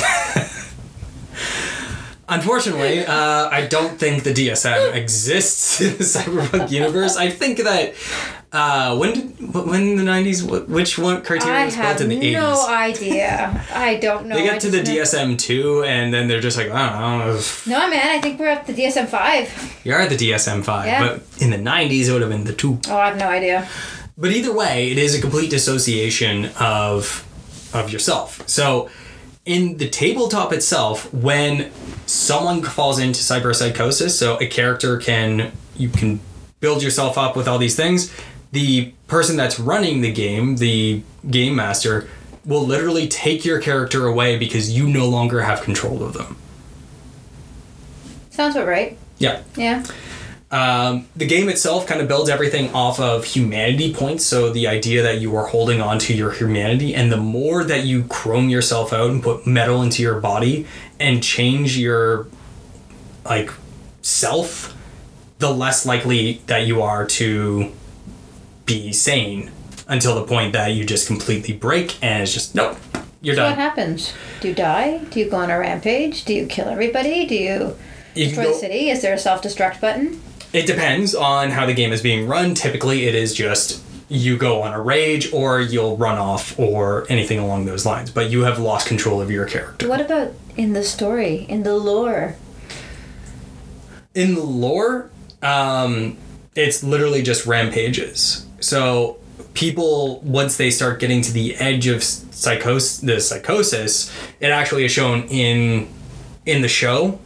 Unfortunately, 2.31 3.05
uh, 3.07 3.49
I 3.51 3.67
don't 3.67 3.99
think 3.99 4.23
the 4.23 4.33
DSM 4.33 4.95
exists 5.03 5.81
in 5.87 5.97
the 5.99 6.05
cyberpunk 6.05 6.71
universe. 6.71 7.17
I 7.17 7.29
think 7.31 7.59
that 7.59 7.95
uh, 8.53 8.97
when 8.97 9.13
did 9.15 9.55
when 9.55 9.83
in 9.83 9.97
the 9.97 10.03
nineties? 10.05 10.43
Which 10.43 10.99
one 10.99 11.23
criteria 11.23 11.61
I 11.61 11.65
was 11.67 11.77
built 11.77 12.01
in 12.01 12.09
the 12.09 12.17
eighties? 12.17 12.33
no 12.35 12.67
idea. 12.69 13.65
I 13.73 13.97
don't 13.97 14.27
know. 14.27 14.35
they 14.37 14.43
I 14.49 14.53
get 14.53 14.61
to 14.63 14.71
the 14.71 14.81
DSM 14.83 15.39
two, 15.39 15.85
and 15.85 16.13
then 16.13 16.27
they're 16.29 16.41
just 16.41 16.57
like, 16.57 16.71
I 16.71 16.89
don't 16.89 17.19
know. 17.19 17.79
No, 17.79 17.91
man. 17.91 18.17
I 18.17 18.21
think 18.21 18.41
we're 18.41 18.49
at 18.49 18.67
the 18.67 18.73
DSM 18.73 19.07
five. 19.09 19.81
You're 19.85 19.99
at 20.01 20.11
the 20.11 20.17
DSM 20.17 20.65
five, 20.65 20.87
Yeah. 20.87 21.01
but 21.07 21.23
in 21.43 21.51
the 21.51 21.59
nineties 21.59 22.09
it 22.09 22.13
would 22.13 22.23
have 22.23 22.31
been 22.31 22.45
the 22.45 22.53
two. 22.55 22.81
Oh, 22.89 22.97
I 22.97 23.09
have 23.09 23.19
no 23.19 23.29
idea. 23.29 23.69
But 24.19 24.33
either 24.33 24.53
way, 24.53 24.91
it 24.91 24.99
is 24.99 25.15
a 25.17 25.21
complete 25.21 25.51
dissociation 25.51 26.47
of 26.59 27.25
of 27.73 27.93
yourself. 27.93 28.43
So 28.49 28.91
in 29.45 29.79
the 29.79 29.89
tabletop 29.89 30.53
itself, 30.53 31.13
when 31.13 31.71
someone 32.07 32.63
falls 32.63 32.99
into 32.99 33.21
cyberpsychosis, 33.21 34.11
so 34.11 34.37
a 34.39 34.47
character 34.47 34.99
can 34.99 35.53
you 35.77 35.89
can 35.89 36.21
build 36.61 36.83
yourself 36.83 37.17
up 37.17 37.37
with 37.37 37.49
all 37.49 37.59
these 37.59 37.75
things, 37.75 38.13
the 38.53 38.93
person 39.07 39.37
that's 39.37 39.59
running 39.59 40.03
the 40.03 40.13
game, 40.13 40.57
the 40.57 41.03
game 41.31 41.55
master, 41.57 42.09
will 42.45 42.67
literally 42.67 43.09
take 43.09 43.45
your 43.45 43.61
character 43.61 44.07
away 44.07 44.39
because 44.39 44.71
you 44.71 44.89
no 44.89 45.09
longer 45.09 45.41
have 45.41 45.63
control 45.63 46.03
of 46.03 46.13
them. 46.13 46.37
Sounds 48.31 48.57
about 48.57 48.69
right. 48.69 48.99
Yeah. 49.19 49.43
Yeah. 49.57 49.85
Um, 50.53 51.07
the 51.15 51.27
game 51.27 51.49
itself 51.49 51.87
kind 51.87 52.01
of 52.01 52.09
builds 52.09 52.29
everything 52.29 52.75
off 52.75 52.99
of 52.99 53.25
humanity 53.25 53.95
points. 53.95 54.27
So 54.27 54.51
the 54.51 54.67
idea 54.67 55.01
that 55.03 55.21
you 55.21 55.37
are 55.37 55.47
holding 55.47 55.81
on 55.81 56.01
to 56.01 56.15
your 56.15 56.33
humanity, 56.33 56.93
and 56.95 57.13
the 57.13 57.17
more 57.17 57.63
that 57.63 57.85
you 57.85 58.03
chrome 58.05 58.49
yourself 58.49 58.93
out 58.93 59.11
and 59.11 59.23
put 59.23 59.47
metal 59.47 59.81
into 59.81 60.03
your 60.03 60.19
body 60.21 60.67
and 60.99 61.23
change 61.23 61.79
your 61.79 62.27
like 63.25 63.51
self, 64.03 64.77
the 65.39 65.53
less 65.53 65.87
likely 65.87 66.43
that 66.47 66.67
you 66.67 66.83
are 66.83 67.07
to 67.07 67.71
be 68.67 68.93
sane 68.93 69.51
until 69.89 70.15
the 70.15 70.25
point 70.25 70.53
that 70.53 70.69
you 70.69 70.85
just 70.85 71.07
completely 71.07 71.55
break 71.55 71.97
and 72.03 72.23
it's 72.23 72.33
just 72.33 72.55
nope, 72.55 72.77
you're 73.21 73.35
So 73.35 73.45
what 73.45 73.57
happens? 73.57 74.13
Do 74.41 74.49
you 74.49 74.55
die? 74.55 74.99
Do 75.11 75.19
you 75.21 75.29
go 75.29 75.37
on 75.39 75.51
a 75.51 75.59
rampage? 75.59 76.25
Do 76.25 76.35
you 76.35 76.47
kill 76.47 76.69
everybody? 76.69 77.27
Do 77.27 77.35
you 77.35 77.77
You 78.15 78.27
destroy 78.27 78.45
go- 78.45 78.53
the 78.53 78.59
city? 78.59 78.91
Is 78.91 79.03
there 79.03 79.15
a 79.15 79.19
self 79.19 79.43
destruct 79.43 79.81
button? 79.81 80.21
It 80.53 80.67
depends 80.67 81.15
on 81.15 81.51
how 81.51 81.67
the 81.67 81.75
game 81.75 81.93
is 81.93 82.03
being 82.03 82.27
run. 82.27 82.55
Typically, 82.55 83.07
it 83.07 83.15
is 83.15 83.35
just 83.35 83.83
you 84.09 84.37
go 84.37 84.63
on 84.63 84.73
a 84.73 84.81
rage 84.81 85.33
or 85.33 85.61
you'll 85.61 85.97
run 85.97 86.19
off 86.19 86.59
or 86.59 87.07
anything 87.09 87.39
along 87.39 87.67
those 87.67 87.87
lines, 87.87 88.11
but 88.11 88.31
you 88.31 88.43
have 88.43 88.59
lost 88.59 88.89
control 88.89 89.21
of 89.21 89.31
your 89.31 89.47
character. 89.47 89.89
What 89.89 90.01
about 90.01 90.33
in 90.57 90.73
the 90.73 90.83
story, 90.83 91.47
in 91.49 91.63
the 91.63 91.77
lore? 91.77 92.35
In 94.15 94.35
the 94.35 94.43
lore, 94.43 95.11
um, 95.43 96.17
it's 96.57 96.83
literally 96.83 97.23
just 97.23 97.47
rampages. 97.47 98.45
So 98.59 99.19
people, 99.55 100.19
once 100.21 100.57
they 100.57 100.73
start 100.73 100.99
getting 100.99 101.23
to 101.23 101.33
the 101.33 101.55
edge 101.57 101.87
of 101.87 102.01
psychos, 102.01 103.05
the 103.07 103.21
psychosis, 103.21 104.13
it 104.41 104.49
actually 104.51 104.85
is 104.85 104.91
shown 104.91 105.23
in 105.29 105.89
in 106.47 106.63
the 106.63 106.69
show 106.69 107.21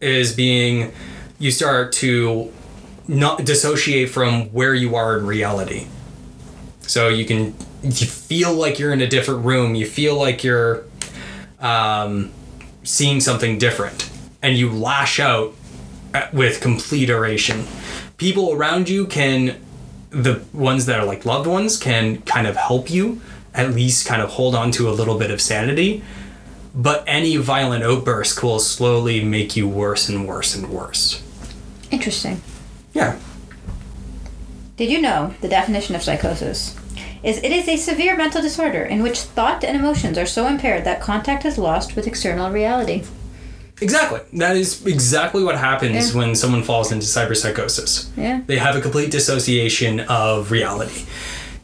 is 0.00 0.34
being 0.34 0.92
you 1.40 1.50
start 1.50 1.90
to 1.90 2.52
not 3.08 3.44
dissociate 3.44 4.10
from 4.10 4.46
where 4.46 4.74
you 4.74 4.94
are 4.94 5.18
in 5.18 5.26
reality. 5.26 5.86
So 6.82 7.08
you 7.08 7.24
can 7.24 7.54
you 7.82 8.06
feel 8.06 8.52
like 8.52 8.78
you're 8.78 8.92
in 8.92 9.00
a 9.00 9.06
different 9.06 9.44
room. 9.44 9.74
You 9.74 9.86
feel 9.86 10.16
like 10.16 10.44
you're 10.44 10.84
um, 11.60 12.30
seeing 12.82 13.20
something 13.20 13.58
different, 13.58 14.10
and 14.42 14.56
you 14.56 14.70
lash 14.70 15.20
out 15.20 15.54
at- 16.14 16.32
with 16.34 16.60
complete 16.60 17.10
oration. 17.10 17.66
People 18.16 18.52
around 18.52 18.88
you 18.88 19.06
can, 19.06 19.60
the 20.10 20.42
ones 20.52 20.86
that 20.86 20.98
are 20.98 21.06
like 21.06 21.24
loved 21.24 21.46
ones, 21.46 21.76
can 21.76 22.20
kind 22.22 22.46
of 22.46 22.56
help 22.56 22.90
you 22.90 23.20
at 23.54 23.74
least 23.74 24.06
kind 24.06 24.22
of 24.22 24.30
hold 24.30 24.54
on 24.54 24.70
to 24.72 24.88
a 24.88 24.92
little 24.92 25.18
bit 25.18 25.30
of 25.30 25.40
sanity. 25.40 26.02
But 26.74 27.02
any 27.06 27.36
violent 27.36 27.82
outburst 27.82 28.42
will 28.42 28.60
slowly 28.60 29.24
make 29.24 29.56
you 29.56 29.66
worse 29.68 30.08
and 30.08 30.28
worse 30.28 30.54
and 30.54 30.70
worse. 30.70 31.22
Interesting. 31.90 32.40
Yeah. 32.98 33.16
Did 34.76 34.90
you 34.90 35.00
know 35.00 35.34
the 35.40 35.48
definition 35.48 35.94
of 35.94 36.02
psychosis? 36.02 36.76
Is 37.22 37.38
it 37.38 37.50
is 37.50 37.68
a 37.68 37.76
severe 37.76 38.16
mental 38.16 38.40
disorder 38.42 38.82
in 38.82 39.02
which 39.02 39.18
thought 39.20 39.64
and 39.64 39.76
emotions 39.76 40.16
are 40.18 40.26
so 40.26 40.46
impaired 40.46 40.84
that 40.84 41.00
contact 41.00 41.44
is 41.44 41.58
lost 41.58 41.96
with 41.96 42.06
external 42.06 42.50
reality. 42.50 43.02
Exactly. 43.80 44.20
That 44.34 44.56
is 44.56 44.84
exactly 44.86 45.42
what 45.44 45.56
happens 45.56 46.10
Yeah. 46.12 46.18
when 46.18 46.34
someone 46.34 46.62
falls 46.64 46.90
into 46.92 47.06
cyberpsychosis. 47.06 48.06
Yeah. 48.16 48.40
They 48.46 48.58
have 48.58 48.74
a 48.76 48.80
complete 48.80 49.10
dissociation 49.10 50.00
of 50.00 50.50
reality. 50.50 51.04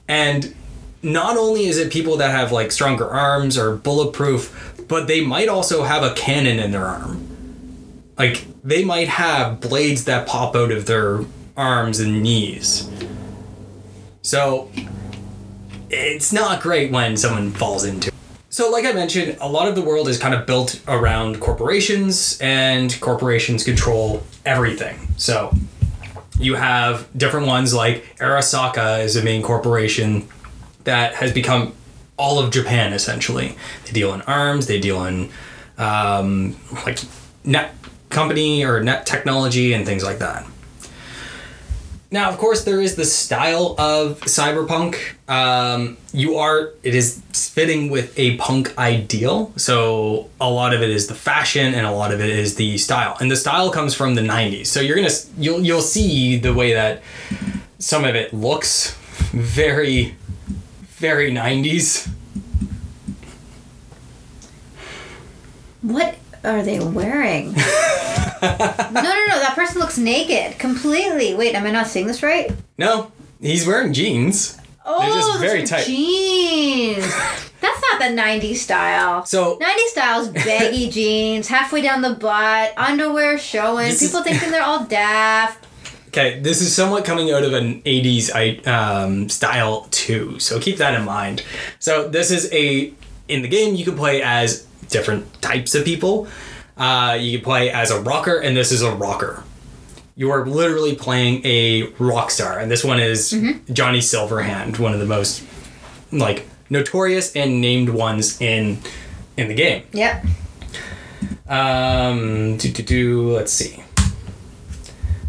And 0.08 0.54
not 1.02 1.36
only 1.36 1.66
is 1.66 1.76
it 1.78 1.92
people 1.92 2.16
that 2.18 2.30
have 2.30 2.52
like 2.52 2.70
stronger 2.72 3.08
arms 3.08 3.58
or 3.58 3.74
bulletproof, 3.76 4.74
but 4.88 5.06
they 5.08 5.20
might 5.24 5.48
also 5.48 5.82
have 5.82 6.02
a 6.02 6.12
cannon 6.14 6.58
in 6.58 6.70
their 6.70 6.86
arm. 6.86 7.26
Like 8.18 8.44
they 8.64 8.82
might 8.82 9.08
have 9.08 9.60
blades 9.60 10.04
that 10.04 10.26
pop 10.26 10.56
out 10.56 10.72
of 10.72 10.86
their 10.86 11.20
arms 11.56 12.00
and 12.00 12.22
knees. 12.22 12.90
So 14.22 14.70
it's 15.90 16.32
not 16.32 16.62
great 16.62 16.90
when 16.90 17.16
someone 17.16 17.50
falls 17.52 17.84
into 17.84 18.08
it. 18.08 18.14
So, 18.48 18.70
like 18.70 18.84
I 18.84 18.92
mentioned, 18.92 19.36
a 19.40 19.48
lot 19.48 19.68
of 19.68 19.74
the 19.74 19.82
world 19.82 20.08
is 20.08 20.16
kind 20.16 20.32
of 20.32 20.46
built 20.46 20.80
around 20.86 21.40
corporations, 21.40 22.38
and 22.40 22.98
corporations 23.00 23.64
control 23.64 24.22
everything. 24.46 25.08
So, 25.16 25.52
you 26.38 26.54
have 26.54 27.08
different 27.16 27.48
ones 27.48 27.74
like 27.74 28.16
Arasaka 28.18 29.02
is 29.02 29.16
a 29.16 29.24
main 29.24 29.42
corporation 29.42 30.28
that 30.84 31.14
has 31.14 31.32
become 31.32 31.74
all 32.16 32.38
of 32.38 32.52
Japan 32.52 32.92
essentially. 32.92 33.56
They 33.86 33.92
deal 33.92 34.14
in 34.14 34.22
arms, 34.22 34.66
they 34.68 34.80
deal 34.80 35.04
in 35.04 35.30
um, 35.76 36.56
like 36.86 37.00
company 38.14 38.64
or 38.64 38.82
net 38.82 39.04
technology 39.04 39.74
and 39.74 39.84
things 39.84 40.02
like 40.02 40.18
that. 40.20 40.46
Now, 42.14 42.30
of 42.30 42.38
course, 42.38 42.62
there 42.62 42.80
is 42.80 42.94
the 42.94 43.04
style 43.04 43.74
of 43.76 44.20
cyberpunk. 44.20 44.96
Um, 45.28 45.96
you 46.12 46.36
are 46.36 46.70
it 46.84 46.94
is 46.94 47.20
fitting 47.32 47.90
with 47.90 48.16
a 48.16 48.36
punk 48.36 48.78
ideal, 48.78 49.52
so 49.56 50.30
a 50.40 50.48
lot 50.48 50.72
of 50.72 50.80
it 50.80 50.90
is 50.90 51.08
the 51.08 51.14
fashion 51.16 51.74
and 51.74 51.84
a 51.84 51.90
lot 51.90 52.12
of 52.12 52.20
it 52.20 52.30
is 52.30 52.54
the 52.54 52.78
style. 52.78 53.16
And 53.20 53.32
the 53.32 53.36
style 53.36 53.68
comes 53.72 53.94
from 53.94 54.14
the 54.14 54.20
'90s, 54.22 54.66
so 54.66 54.80
you're 54.80 54.94
gonna 54.94 55.10
you'll 55.36 55.60
you'll 55.60 55.82
see 55.82 56.38
the 56.38 56.54
way 56.54 56.72
that 56.72 57.02
some 57.80 58.04
of 58.04 58.14
it 58.14 58.32
looks 58.32 58.94
very 59.32 60.14
very 60.82 61.32
'90s. 61.32 62.08
What 65.82 66.14
are 66.44 66.62
they 66.62 66.78
wearing? 66.80 67.52
no, 67.52 67.60
no, 68.42 69.02
no. 69.02 69.40
That 69.40 69.52
person 69.54 69.80
looks 69.80 69.98
naked 69.98 70.58
completely. 70.58 71.34
Wait, 71.34 71.54
am 71.54 71.66
I 71.66 71.70
not 71.70 71.86
seeing 71.86 72.06
this 72.06 72.22
right? 72.22 72.52
No, 72.78 73.10
he's 73.40 73.66
wearing 73.66 73.92
jeans. 73.92 74.58
Oh, 74.86 75.02
just 75.14 75.32
those 75.32 75.40
very 75.40 75.62
are 75.62 75.66
tight. 75.66 75.86
jeans. 75.86 77.04
That's 77.60 77.82
not 77.82 77.98
the 78.00 78.14
90s 78.14 78.56
style. 78.56 79.24
So 79.24 79.58
90s 79.58 79.86
style's 79.86 80.28
baggy 80.28 80.90
jeans, 80.90 81.48
halfway 81.48 81.80
down 81.80 82.02
the 82.02 82.14
butt, 82.14 82.74
underwear 82.76 83.38
showing, 83.38 83.86
This 83.86 84.02
is- 84.02 84.08
people 84.10 84.22
thinking 84.22 84.50
they're 84.50 84.62
all 84.62 84.84
daft. 84.84 85.66
Okay, 86.08 86.38
this 86.40 86.60
is 86.60 86.72
somewhat 86.72 87.04
coming 87.04 87.32
out 87.32 87.42
of 87.42 87.54
an 87.54 87.80
80s 87.82 88.30
I- 88.32 88.70
um, 88.70 89.28
style 89.30 89.88
too, 89.90 90.38
so 90.38 90.60
keep 90.60 90.76
that 90.76 90.94
in 90.94 91.04
mind. 91.04 91.42
So, 91.80 92.06
this 92.08 92.30
is 92.30 92.52
a. 92.52 92.92
In 93.26 93.40
the 93.42 93.48
game, 93.48 93.74
you 93.74 93.84
can 93.86 93.96
play 93.96 94.22
as 94.22 94.66
different 94.88 95.40
types 95.42 95.74
of 95.74 95.84
people. 95.84 96.26
Uh, 96.76 97.16
you 97.20 97.38
can 97.38 97.44
play 97.44 97.70
as 97.70 97.90
a 97.90 98.00
rocker, 98.00 98.36
and 98.38 98.56
this 98.56 98.72
is 98.72 98.82
a 98.82 98.90
rocker. 98.94 99.42
You 100.16 100.30
are 100.30 100.46
literally 100.46 100.94
playing 100.94 101.44
a 101.44 101.88
rock 101.98 102.30
star, 102.30 102.58
and 102.58 102.70
this 102.70 102.84
one 102.84 103.00
is 103.00 103.30
Johnny 103.72 103.98
Silverhand, 104.00 104.78
one 104.78 104.92
of 104.92 105.00
the 105.00 105.06
most 105.06 105.42
like 106.12 106.46
notorious 106.70 107.34
and 107.34 107.60
named 107.60 107.88
ones 107.90 108.40
in 108.40 108.78
in 109.36 109.48
the 109.48 109.54
game. 109.54 109.84
Yep. 109.92 110.24
Um, 111.48 112.56
do, 112.56 112.70
do, 112.72 112.82
do, 112.82 113.30
let's 113.32 113.52
see. 113.52 113.82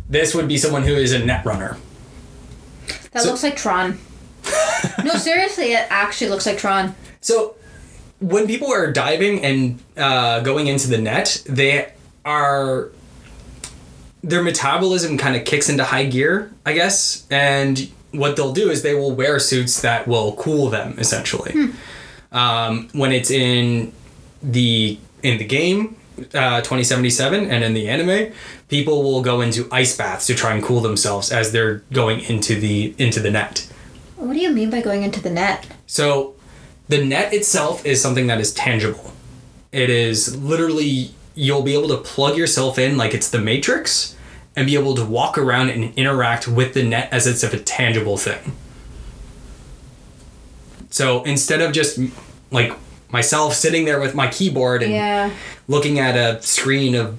This 0.09 0.33
would 0.35 0.47
be 0.47 0.57
someone 0.57 0.83
who 0.83 0.93
is 0.93 1.13
a 1.13 1.19
net 1.19 1.45
runner. 1.45 1.77
That 3.11 3.23
So- 3.23 3.29
looks 3.29 3.43
like 3.43 3.55
Tron. 3.55 3.99
no, 5.03 5.13
seriously, 5.15 5.73
it 5.73 5.87
actually 5.89 6.29
looks 6.29 6.45
like 6.45 6.57
Tron. 6.57 6.95
So 7.21 7.55
when 8.19 8.47
people 8.47 8.71
are 8.71 8.91
diving 8.91 9.43
and 9.43 9.79
uh, 9.97 10.39
going 10.41 10.67
into 10.67 10.87
the 10.87 10.97
net, 10.97 11.43
they 11.47 11.91
are 12.23 12.89
their 14.23 14.41
metabolism 14.41 15.17
kind 15.17 15.35
of 15.35 15.45
kicks 15.45 15.69
into 15.69 15.83
high 15.83 16.05
gear, 16.05 16.51
I 16.65 16.73
guess, 16.73 17.27
and 17.29 17.89
what 18.11 18.35
they'll 18.35 18.53
do 18.53 18.69
is 18.69 18.81
they 18.81 18.95
will 18.95 19.11
wear 19.13 19.39
suits 19.39 19.81
that 19.81 20.07
will 20.07 20.33
cool 20.35 20.69
them 20.69 20.95
essentially. 20.97 21.73
Um, 22.31 22.87
when 22.93 23.11
it's 23.11 23.29
in 23.29 23.93
the 24.41 24.97
in 25.21 25.37
the 25.37 25.43
game, 25.45 25.95
uh, 26.33 26.61
2077 26.61 27.49
and 27.51 27.63
in 27.63 27.73
the 27.73 27.89
anime 27.89 28.31
people 28.69 29.03
will 29.03 29.21
go 29.21 29.41
into 29.41 29.67
ice 29.71 29.95
baths 29.97 30.25
to 30.27 30.33
try 30.33 30.53
and 30.53 30.63
cool 30.63 30.79
themselves 30.79 31.31
as 31.31 31.51
they're 31.51 31.79
going 31.91 32.21
into 32.21 32.57
the 32.59 32.95
into 32.97 33.19
the 33.19 33.29
net 33.29 33.69
What 34.15 34.33
do 34.33 34.39
you 34.39 34.49
mean 34.49 34.69
by 34.69 34.79
going 34.81 35.03
into 35.03 35.21
the 35.21 35.29
net? 35.29 35.67
so 35.87 36.34
the 36.87 37.03
net 37.03 37.33
itself 37.33 37.85
is 37.85 38.01
something 38.01 38.27
that 38.27 38.39
is 38.39 38.53
tangible 38.53 39.11
it 39.71 39.89
is 39.89 40.35
literally 40.37 41.11
you'll 41.33 41.63
be 41.63 41.73
able 41.73 41.87
to 41.89 41.97
plug 41.97 42.37
yourself 42.37 42.77
in 42.79 42.95
like 42.97 43.13
it's 43.13 43.29
the 43.29 43.39
matrix 43.39 44.15
and 44.55 44.65
be 44.67 44.75
able 44.75 44.95
to 44.95 45.03
walk 45.03 45.37
around 45.37 45.69
and 45.69 45.93
interact 45.97 46.47
with 46.47 46.73
the 46.73 46.83
net 46.83 47.09
as 47.11 47.27
it's 47.27 47.43
a 47.43 47.59
tangible 47.59 48.17
thing 48.17 48.55
so 50.89 51.23
instead 51.23 51.61
of 51.61 51.71
just 51.73 51.99
like 52.51 52.71
myself 53.09 53.53
sitting 53.53 53.85
there 53.85 53.99
with 53.99 54.15
my 54.15 54.27
keyboard 54.27 54.81
and 54.83 54.91
Yeah. 54.93 55.29
looking 55.67 55.99
at 55.99 56.15
a 56.15 56.41
screen 56.41 56.95
of 56.95 57.17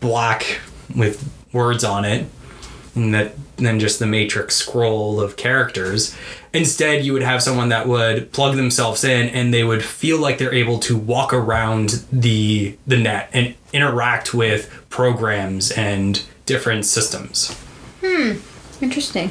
black 0.00 0.60
with 0.94 1.28
words 1.52 1.84
on 1.84 2.04
it 2.04 2.26
and 2.94 3.14
that 3.14 3.34
and 3.56 3.64
then 3.66 3.80
just 3.80 3.98
the 3.98 4.06
matrix 4.06 4.54
scroll 4.56 5.18
of 5.18 5.36
characters 5.36 6.14
instead 6.56 7.04
you 7.04 7.12
would 7.12 7.22
have 7.22 7.42
someone 7.42 7.68
that 7.68 7.86
would 7.86 8.32
plug 8.32 8.56
themselves 8.56 9.04
in 9.04 9.28
and 9.28 9.52
they 9.52 9.62
would 9.64 9.84
feel 9.84 10.18
like 10.18 10.38
they're 10.38 10.54
able 10.54 10.78
to 10.78 10.96
walk 10.96 11.32
around 11.32 12.04
the 12.12 12.76
the 12.86 12.96
net 12.96 13.28
and 13.32 13.54
interact 13.72 14.32
with 14.34 14.60
programs 14.88 15.70
and 15.72 16.24
different 16.46 16.84
systems 16.84 17.56
Hmm, 18.02 18.32
Interesting. 18.80 19.30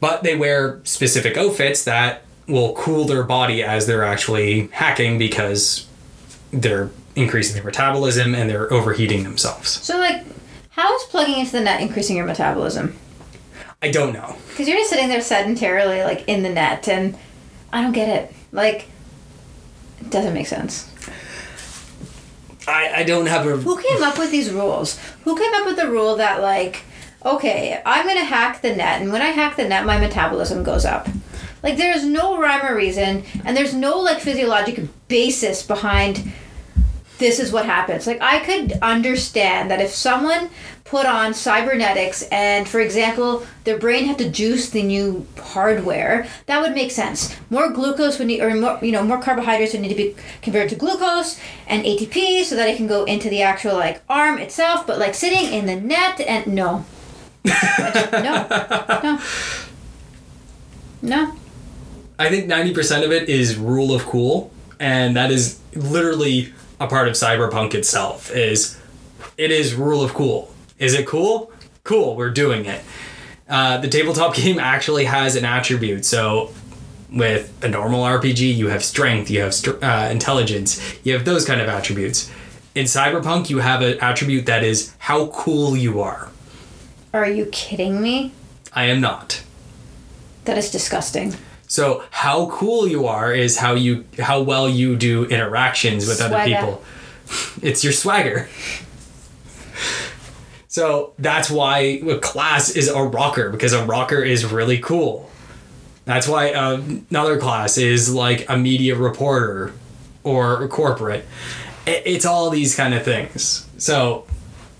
but 0.00 0.22
they 0.22 0.36
wear 0.36 0.80
specific 0.84 1.36
outfits 1.36 1.84
that 1.84 2.22
will 2.48 2.74
cool 2.74 3.04
their 3.04 3.22
body 3.24 3.62
as 3.62 3.86
they're 3.86 4.04
actually 4.04 4.68
hacking 4.72 5.18
because 5.18 5.86
they're 6.52 6.90
increasing 7.16 7.54
their 7.56 7.64
metabolism 7.64 8.34
and 8.34 8.48
they're 8.48 8.72
overheating 8.72 9.22
themselves 9.24 9.68
So, 9.82 9.98
like, 9.98 10.24
how 10.70 10.94
is 10.96 11.02
plugging 11.04 11.38
into 11.38 11.52
the 11.52 11.60
net 11.62 11.80
increasing 11.80 12.16
your 12.16 12.26
metabolism? 12.26 12.96
I 13.86 13.90
don't 13.90 14.12
know 14.12 14.36
Because 14.48 14.66
you're 14.68 14.78
just 14.78 14.90
sitting 14.90 15.08
there 15.08 15.20
sedentarily, 15.20 16.04
like, 16.04 16.26
in 16.26 16.42
the 16.42 16.48
net, 16.48 16.88
and 16.88 17.16
I 17.72 17.82
don't 17.82 17.92
get 17.92 18.08
it. 18.08 18.34
Like, 18.52 18.88
it 20.00 20.10
doesn't 20.10 20.34
make 20.34 20.46
sense. 20.46 20.90
I, 22.66 23.00
I 23.00 23.02
don't 23.04 23.26
have 23.26 23.46
a 23.46 23.56
Who 23.56 23.80
came 23.80 24.02
up 24.02 24.18
with 24.18 24.30
these 24.30 24.50
rules? 24.50 24.98
Who 25.24 25.36
came 25.36 25.52
up 25.54 25.66
with 25.66 25.76
the 25.76 25.88
rule 25.90 26.16
that, 26.16 26.40
like, 26.42 26.82
okay, 27.24 27.80
I'm 27.84 28.06
gonna 28.06 28.24
hack 28.24 28.62
the 28.62 28.74
net, 28.74 29.02
and 29.02 29.12
when 29.12 29.22
I 29.22 29.26
hack 29.26 29.56
the 29.56 29.68
net, 29.68 29.84
my 29.84 29.98
metabolism 29.98 30.62
goes 30.64 30.84
up? 30.84 31.08
Like, 31.62 31.76
there's 31.76 32.04
no 32.04 32.40
rhyme 32.40 32.64
or 32.66 32.74
reason, 32.74 33.24
and 33.44 33.56
there's 33.56 33.74
no, 33.74 33.98
like, 33.98 34.18
physiologic 34.20 34.80
basis 35.08 35.62
behind 35.62 36.32
this 37.18 37.38
is 37.38 37.52
what 37.52 37.66
happens. 37.66 38.06
Like, 38.06 38.20
I 38.20 38.40
could 38.40 38.72
understand 38.82 39.70
that 39.70 39.80
if 39.80 39.90
someone 39.90 40.50
put 40.84 41.06
on 41.06 41.34
cybernetics 41.34 42.22
and, 42.30 42.68
for 42.68 42.80
example, 42.80 43.46
their 43.64 43.78
brain 43.78 44.04
had 44.04 44.18
to 44.18 44.28
juice 44.28 44.70
the 44.70 44.82
new 44.82 45.26
hardware, 45.38 46.26
that 46.46 46.60
would 46.60 46.74
make 46.74 46.90
sense. 46.90 47.34
More 47.50 47.70
glucose 47.70 48.18
would 48.18 48.28
need, 48.28 48.40
or 48.40 48.54
more, 48.54 48.78
you 48.82 48.92
know, 48.92 49.02
more 49.02 49.20
carbohydrates 49.20 49.72
would 49.72 49.82
need 49.82 49.88
to 49.88 49.94
be 49.94 50.14
converted 50.42 50.70
to 50.70 50.76
glucose 50.76 51.40
and 51.66 51.84
ATP 51.84 52.44
so 52.44 52.54
that 52.54 52.68
it 52.68 52.76
can 52.76 52.86
go 52.86 53.04
into 53.04 53.28
the 53.30 53.42
actual, 53.42 53.74
like, 53.74 54.02
arm 54.08 54.38
itself. 54.38 54.86
But, 54.86 54.98
like, 54.98 55.14
sitting 55.14 55.52
in 55.52 55.66
the 55.66 55.76
net 55.76 56.20
and 56.20 56.46
no. 56.46 56.84
No. 58.12 58.46
No. 59.02 59.20
No. 61.02 61.36
I 62.18 62.28
think 62.30 62.50
90% 62.50 63.04
of 63.04 63.12
it 63.12 63.28
is 63.28 63.56
rule 63.56 63.94
of 63.94 64.04
cool 64.04 64.50
and 64.80 65.16
that 65.16 65.30
is 65.30 65.60
literally 65.74 66.52
a 66.80 66.86
part 66.86 67.08
of 67.08 67.14
cyberpunk 67.14 67.74
itself 67.74 68.30
is 68.30 68.78
it 69.36 69.50
is 69.50 69.74
rule 69.74 70.02
of 70.02 70.14
cool. 70.14 70.52
Is 70.78 70.94
it 70.94 71.06
cool? 71.06 71.50
Cool, 71.84 72.16
we're 72.16 72.30
doing 72.30 72.66
it. 72.66 72.82
Uh, 73.48 73.78
the 73.78 73.88
tabletop 73.88 74.34
game 74.42 74.58
actually 74.58 75.04
has 75.04 75.36
an 75.36 75.44
attribute. 75.44 76.04
So 76.04 76.52
with 77.10 77.52
a 77.62 77.68
normal 77.68 78.02
RPG, 78.04 78.54
you 78.54 78.68
have 78.68 78.84
strength, 78.84 79.30
you 79.30 79.40
have 79.40 79.54
str- 79.54 79.82
uh, 79.82 80.10
intelligence, 80.10 80.80
you 81.04 81.12
have 81.14 81.24
those 81.24 81.44
kind 81.44 81.60
of 81.60 81.68
attributes. 81.68 82.30
In 82.74 82.84
cyberpunk, 82.84 83.48
you 83.48 83.58
have 83.58 83.80
an 83.80 83.98
attribute 84.00 84.46
that 84.46 84.62
is 84.62 84.94
how 84.98 85.28
cool 85.28 85.76
you 85.76 86.00
are. 86.00 86.28
Are 87.14 87.28
you 87.28 87.46
kidding 87.46 88.02
me? 88.02 88.32
I 88.72 88.84
am 88.84 89.00
not. 89.00 89.42
That 90.44 90.58
is 90.58 90.70
disgusting. 90.70 91.34
So 91.68 92.04
how 92.10 92.48
cool 92.50 92.86
you 92.86 93.06
are 93.06 93.32
is 93.32 93.58
how 93.58 93.74
you 93.74 94.04
how 94.18 94.42
well 94.42 94.68
you 94.68 94.96
do 94.96 95.24
interactions 95.24 96.06
with 96.06 96.20
other 96.20 96.36
people. 96.44 96.82
It's 97.62 97.82
your 97.82 97.92
swagger. 97.92 98.48
So 100.68 101.14
that's 101.18 101.50
why 101.50 101.78
a 102.06 102.18
class 102.18 102.70
is 102.70 102.88
a 102.88 103.02
rocker 103.02 103.50
because 103.50 103.72
a 103.72 103.84
rocker 103.84 104.22
is 104.22 104.44
really 104.44 104.78
cool. 104.78 105.30
That's 106.04 106.28
why 106.28 106.52
uh, 106.52 106.82
another 107.10 107.38
class 107.38 107.78
is 107.78 108.14
like 108.14 108.48
a 108.48 108.56
media 108.56 108.94
reporter 108.94 109.72
or 110.22 110.62
a 110.62 110.68
corporate. 110.68 111.24
It's 111.86 112.24
all 112.24 112.50
these 112.50 112.76
kind 112.76 112.94
of 112.94 113.04
things. 113.04 113.66
So 113.78 114.26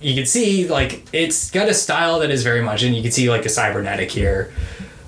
you 0.01 0.14
can 0.14 0.27
see 0.27 0.68
like 0.68 1.05
it's 1.12 1.51
got 1.51 1.68
a 1.68 1.75
style 1.75 2.20
that 2.20 2.31
is 2.31 2.42
very 2.42 2.62
much, 2.62 2.83
and 2.83 2.94
you 2.94 3.03
can 3.03 3.11
see 3.11 3.31
like 3.31 3.44
a 3.44 3.49
cybernetic 3.49 4.11
here. 4.11 4.53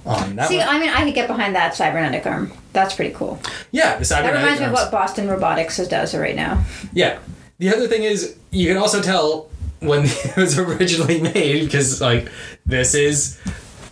On 0.09 0.37
that 0.37 0.49
See, 0.49 0.57
one. 0.59 0.69
I 0.69 0.79
mean, 0.79 0.89
I 0.89 1.05
could 1.05 1.15
get 1.15 1.29
behind 1.29 1.55
that 1.55 1.77
cybernetic 1.77 2.25
arm. 2.27 2.51
That's 2.73 2.95
pretty 2.95 3.15
cool. 3.15 3.39
Yeah, 3.73 3.99
the 3.99 4.05
cybernetic. 4.07 4.35
That 4.37 4.43
reminds 4.43 4.61
me 4.61 4.67
of 4.67 4.73
what 4.73 4.91
Boston 4.91 5.29
Robotics 5.29 5.77
does 5.87 6.15
right 6.15 6.35
now. 6.35 6.65
Yeah. 6.95 7.19
The 7.59 7.75
other 7.75 7.87
thing 7.89 8.05
is, 8.05 8.37
you 8.51 8.69
can 8.69 8.79
also 8.79 9.03
tell 9.03 9.51
when 9.81 10.05
it 10.07 10.37
was 10.37 10.59
originally 10.59 11.21
made 11.21 11.65
because, 11.65 12.01
like, 12.01 12.31
this 12.65 12.95
is 12.95 13.39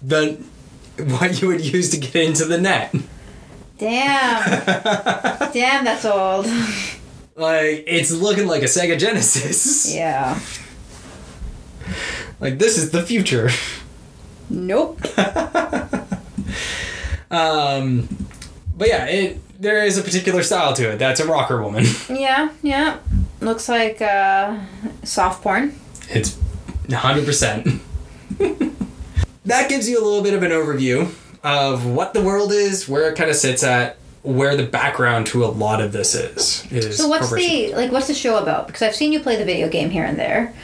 the 0.03 0.43
what 0.99 1.43
you 1.43 1.49
would 1.49 1.61
use 1.61 1.91
to 1.91 1.99
get 1.99 2.17
into 2.17 2.47
the 2.47 2.59
net. 2.59 2.95
Damn. 3.77 4.65
Damn, 5.53 5.85
that's 5.85 6.07
old. 6.07 6.47
Like, 7.35 7.85
it's 7.87 8.11
looking 8.11 8.47
like 8.47 8.63
a 8.63 8.67
Sega 8.67 8.99
Genesis. 8.99 9.95
Yeah. 9.95 10.41
Like, 12.41 12.59
this 12.59 12.79
is 12.79 12.91
the 12.91 13.03
future. 13.03 13.51
Nope. 14.49 15.01
Um, 17.31 18.09
but 18.77 18.89
yeah, 18.89 19.07
it 19.07 19.61
there 19.61 19.85
is 19.85 19.99
a 19.99 20.03
particular 20.03 20.43
style 20.43 20.73
to 20.75 20.93
it. 20.93 20.99
That's 20.99 21.21
a 21.21 21.27
rocker 21.27 21.63
woman. 21.63 21.85
Yeah, 22.09 22.51
yeah. 22.63 22.99
Looks 23.41 23.69
like 23.69 24.01
uh, 24.01 24.59
soft 25.03 25.43
porn. 25.43 25.75
It's 26.09 26.39
100%. 26.89 27.81
that 29.45 29.69
gives 29.69 29.89
you 29.89 30.01
a 30.01 30.05
little 30.05 30.23
bit 30.23 30.35
of 30.35 30.43
an 30.43 30.51
overview 30.51 31.13
of 31.43 31.87
what 31.87 32.15
the 32.15 32.23
world 32.23 32.53
is, 32.53 32.89
where 32.89 33.11
it 33.11 33.17
kind 33.17 33.29
of 33.31 33.37
sits 33.37 33.63
at, 33.63 33.99
where 34.23 34.57
the 34.57 34.67
background 34.67 35.27
to 35.29 35.45
a 35.45 35.47
lot 35.47 35.81
of 35.81 35.93
this 35.93 36.15
is. 36.15 36.67
is 36.73 36.99
So 36.99 37.09
what's 37.09 37.31
the 37.33 37.75
like? 37.75 37.93
What's 37.93 38.07
the 38.09 38.15
show 38.15 38.43
about? 38.43 38.67
Because 38.67 38.83
I've 38.83 38.97
seen 38.97 39.13
you 39.13 39.21
play 39.21 39.37
the 39.37 39.45
video 39.45 39.69
game 39.69 39.91
here 39.91 40.05
and 40.05 40.19
there. 40.19 40.55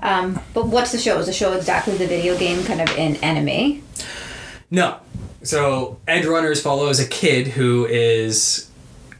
Um, 0.00 0.40
but 0.54 0.66
what's 0.66 0.90
the 0.92 0.98
show? 0.98 1.18
Is 1.18 1.26
the 1.26 1.32
show 1.32 1.52
exactly 1.52 1.96
the 1.96 2.06
video 2.06 2.36
game, 2.36 2.64
kind 2.64 2.80
of 2.80 2.88
in 2.96 3.16
anime? 3.16 3.82
No. 4.70 4.98
So 5.42 5.98
Edgerunners 6.06 6.62
follows 6.62 7.00
a 7.00 7.06
kid 7.06 7.48
who 7.48 7.86
is 7.86 8.70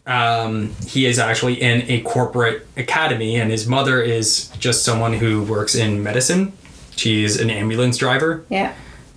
um, 0.07 0.75
he 0.87 1.07
is 1.07 1.19
actually 1.19 1.61
in 1.61 1.83
a 1.91 2.01
corporate 2.03 2.67
academy 2.77 3.37
and 3.37 3.51
his 3.51 3.67
mother 3.67 4.01
is 4.03 4.49
just 4.59 4.85
someone 4.85 5.13
who 5.13 5.43
works 5.45 5.75
in 5.75 6.03
medicine. 6.03 6.53
She's 6.97 7.41
an 7.41 7.51
ambulance 7.51 7.97
driver 7.99 8.45
Yeah. 8.49 8.75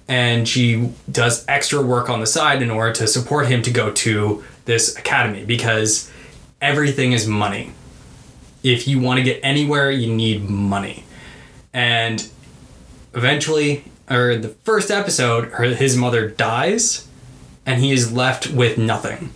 and 0.07 0.47
she 0.47 0.91
does 1.11 1.43
extra 1.47 1.81
work 1.81 2.09
on 2.09 2.19
the 2.19 2.27
side 2.27 2.61
in 2.61 2.69
order 2.71 2.93
to 2.93 3.07
support 3.07 3.47
him 3.47 3.61
to 3.63 3.71
go 3.71 3.91
to 3.91 4.43
this 4.65 4.95
academy 4.97 5.43
because 5.43 6.11
everything 6.61 7.11
is 7.13 7.27
money. 7.27 7.71
If 8.63 8.87
you 8.87 8.99
want 8.99 9.17
to 9.17 9.23
get 9.23 9.39
anywhere, 9.43 9.91
you 9.91 10.11
need 10.13 10.49
money. 10.49 11.03
And 11.73 12.27
eventually, 13.13 13.83
or 14.09 14.35
the 14.35 14.49
first 14.49 14.91
episode, 14.91 15.49
her, 15.53 15.63
his 15.63 15.97
mother 15.97 16.29
dies 16.29 17.07
and 17.65 17.81
he 17.81 17.91
is 17.91 18.11
left 18.11 18.51
with 18.51 18.77
nothing. 18.77 19.31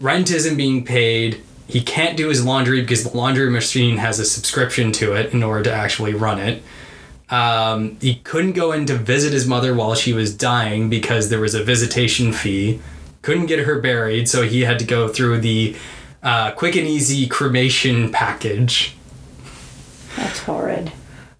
Rent 0.00 0.30
isn't 0.30 0.56
being 0.56 0.84
paid. 0.84 1.42
He 1.68 1.80
can't 1.80 2.16
do 2.16 2.28
his 2.28 2.44
laundry 2.44 2.80
because 2.80 3.04
the 3.04 3.16
laundry 3.16 3.50
machine 3.50 3.98
has 3.98 4.18
a 4.18 4.24
subscription 4.24 4.92
to 4.92 5.14
it 5.14 5.32
in 5.32 5.42
order 5.42 5.64
to 5.64 5.72
actually 5.72 6.14
run 6.14 6.40
it. 6.40 6.62
Um, 7.30 7.96
he 8.00 8.16
couldn't 8.16 8.52
go 8.52 8.72
in 8.72 8.84
to 8.86 8.94
visit 8.94 9.32
his 9.32 9.46
mother 9.46 9.74
while 9.74 9.94
she 9.94 10.12
was 10.12 10.36
dying 10.36 10.90
because 10.90 11.30
there 11.30 11.40
was 11.40 11.54
a 11.54 11.64
visitation 11.64 12.32
fee. 12.32 12.80
Couldn't 13.22 13.46
get 13.46 13.60
her 13.60 13.80
buried, 13.80 14.28
so 14.28 14.42
he 14.42 14.62
had 14.62 14.78
to 14.80 14.84
go 14.84 15.08
through 15.08 15.38
the 15.38 15.76
uh, 16.22 16.50
quick 16.52 16.76
and 16.76 16.86
easy 16.86 17.26
cremation 17.26 18.12
package. 18.12 18.96
That's 20.16 20.40
horrid. 20.40 20.92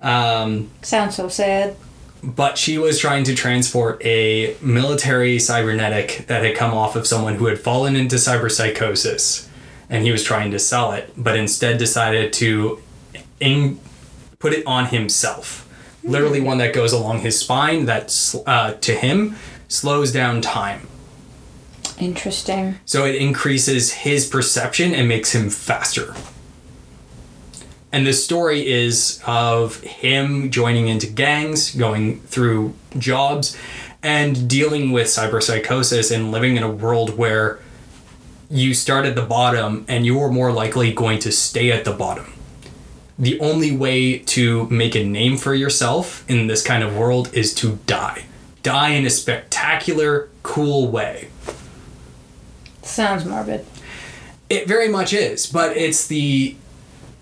Um, 0.02 0.70
Sounds 0.82 1.14
so 1.16 1.28
sad. 1.28 1.76
but 2.22 2.58
she 2.58 2.76
was 2.78 2.98
trying 2.98 3.24
to 3.24 3.34
transport 3.34 4.04
a 4.04 4.56
military 4.60 5.38
cybernetic 5.38 6.24
that 6.26 6.44
had 6.44 6.56
come 6.56 6.74
off 6.74 6.96
of 6.96 7.06
someone 7.06 7.36
who 7.36 7.46
had 7.46 7.58
fallen 7.58 7.94
into 7.96 8.16
cyberpsychosis. 8.16 9.48
and 9.90 10.04
he 10.04 10.10
was 10.12 10.22
trying 10.24 10.50
to 10.50 10.58
sell 10.58 10.92
it, 10.92 11.12
but 11.16 11.36
instead 11.36 11.78
decided 11.78 12.32
to 12.32 12.80
in, 13.40 13.78
put 14.38 14.52
it 14.52 14.64
on 14.66 14.86
himself. 14.86 15.68
Literally, 16.04 16.40
one 16.40 16.58
that 16.58 16.72
goes 16.72 16.92
along 16.92 17.20
his 17.20 17.38
spine 17.38 17.84
that 17.84 18.34
uh, 18.46 18.72
to 18.74 18.94
him 18.94 19.36
slows 19.68 20.10
down 20.12 20.40
time. 20.40 20.88
Interesting. 21.98 22.76
So 22.86 23.04
it 23.04 23.14
increases 23.16 23.92
his 23.92 24.26
perception 24.26 24.94
and 24.94 25.06
makes 25.08 25.32
him 25.34 25.50
faster. 25.50 26.14
And 27.92 28.06
the 28.06 28.14
story 28.14 28.66
is 28.66 29.22
of 29.26 29.80
him 29.82 30.50
joining 30.50 30.88
into 30.88 31.06
gangs, 31.06 31.74
going 31.74 32.20
through 32.20 32.74
jobs, 32.98 33.56
and 34.02 34.48
dealing 34.48 34.92
with 34.92 35.08
cyberpsychosis 35.08 36.14
and 36.14 36.32
living 36.32 36.56
in 36.56 36.62
a 36.62 36.70
world 36.70 37.18
where 37.18 37.60
you 38.50 38.74
start 38.74 39.04
at 39.04 39.14
the 39.14 39.22
bottom 39.22 39.84
and 39.88 40.04
you're 40.04 40.30
more 40.30 40.52
likely 40.52 40.92
going 40.92 41.18
to 41.20 41.30
stay 41.30 41.70
at 41.70 41.84
the 41.84 41.92
bottom. 41.92 42.32
The 43.18 43.38
only 43.40 43.76
way 43.76 44.18
to 44.18 44.66
make 44.68 44.94
a 44.94 45.04
name 45.04 45.36
for 45.36 45.54
yourself 45.54 46.28
in 46.28 46.46
this 46.46 46.62
kind 46.62 46.82
of 46.82 46.96
world 46.96 47.32
is 47.34 47.54
to 47.56 47.78
die. 47.86 48.24
Die 48.62 48.88
in 48.88 49.06
a 49.06 49.10
spectacular, 49.10 50.28
cool 50.42 50.88
way. 50.88 51.28
Sounds 52.82 53.24
morbid. 53.24 53.64
It 54.50 54.66
very 54.66 54.88
much 54.88 55.12
is, 55.12 55.46
but 55.46 55.76
it's 55.76 56.06
the 56.06 56.56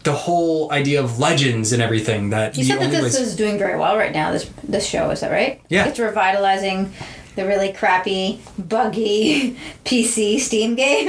the 0.04 0.12
whole 0.12 0.72
idea 0.72 1.00
of 1.02 1.18
legends 1.18 1.72
and 1.72 1.82
everything 1.82 2.30
that 2.30 2.56
You 2.56 2.64
said 2.64 2.80
that 2.80 2.90
this 2.90 3.02
ways- 3.02 3.16
is 3.16 3.36
doing 3.36 3.58
very 3.58 3.78
well 3.78 3.96
right 3.96 4.12
now. 4.12 4.32
This 4.32 4.48
this 4.64 4.86
show 4.86 5.10
is 5.10 5.20
that 5.20 5.30
right? 5.30 5.60
Yeah. 5.68 5.86
It's 5.88 5.98
revitalizing 5.98 6.92
the 7.36 7.46
really 7.46 7.72
crappy, 7.72 8.40
buggy 8.58 9.56
PC 9.84 10.38
Steam 10.40 10.74
game. 10.74 11.08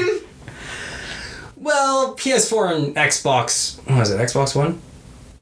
well 1.58 2.16
PS4 2.16 2.76
and 2.76 2.96
Xbox. 2.96 3.78
What 3.88 4.00
was 4.00 4.12
it? 4.12 4.20
Xbox 4.20 4.56
One. 4.56 4.82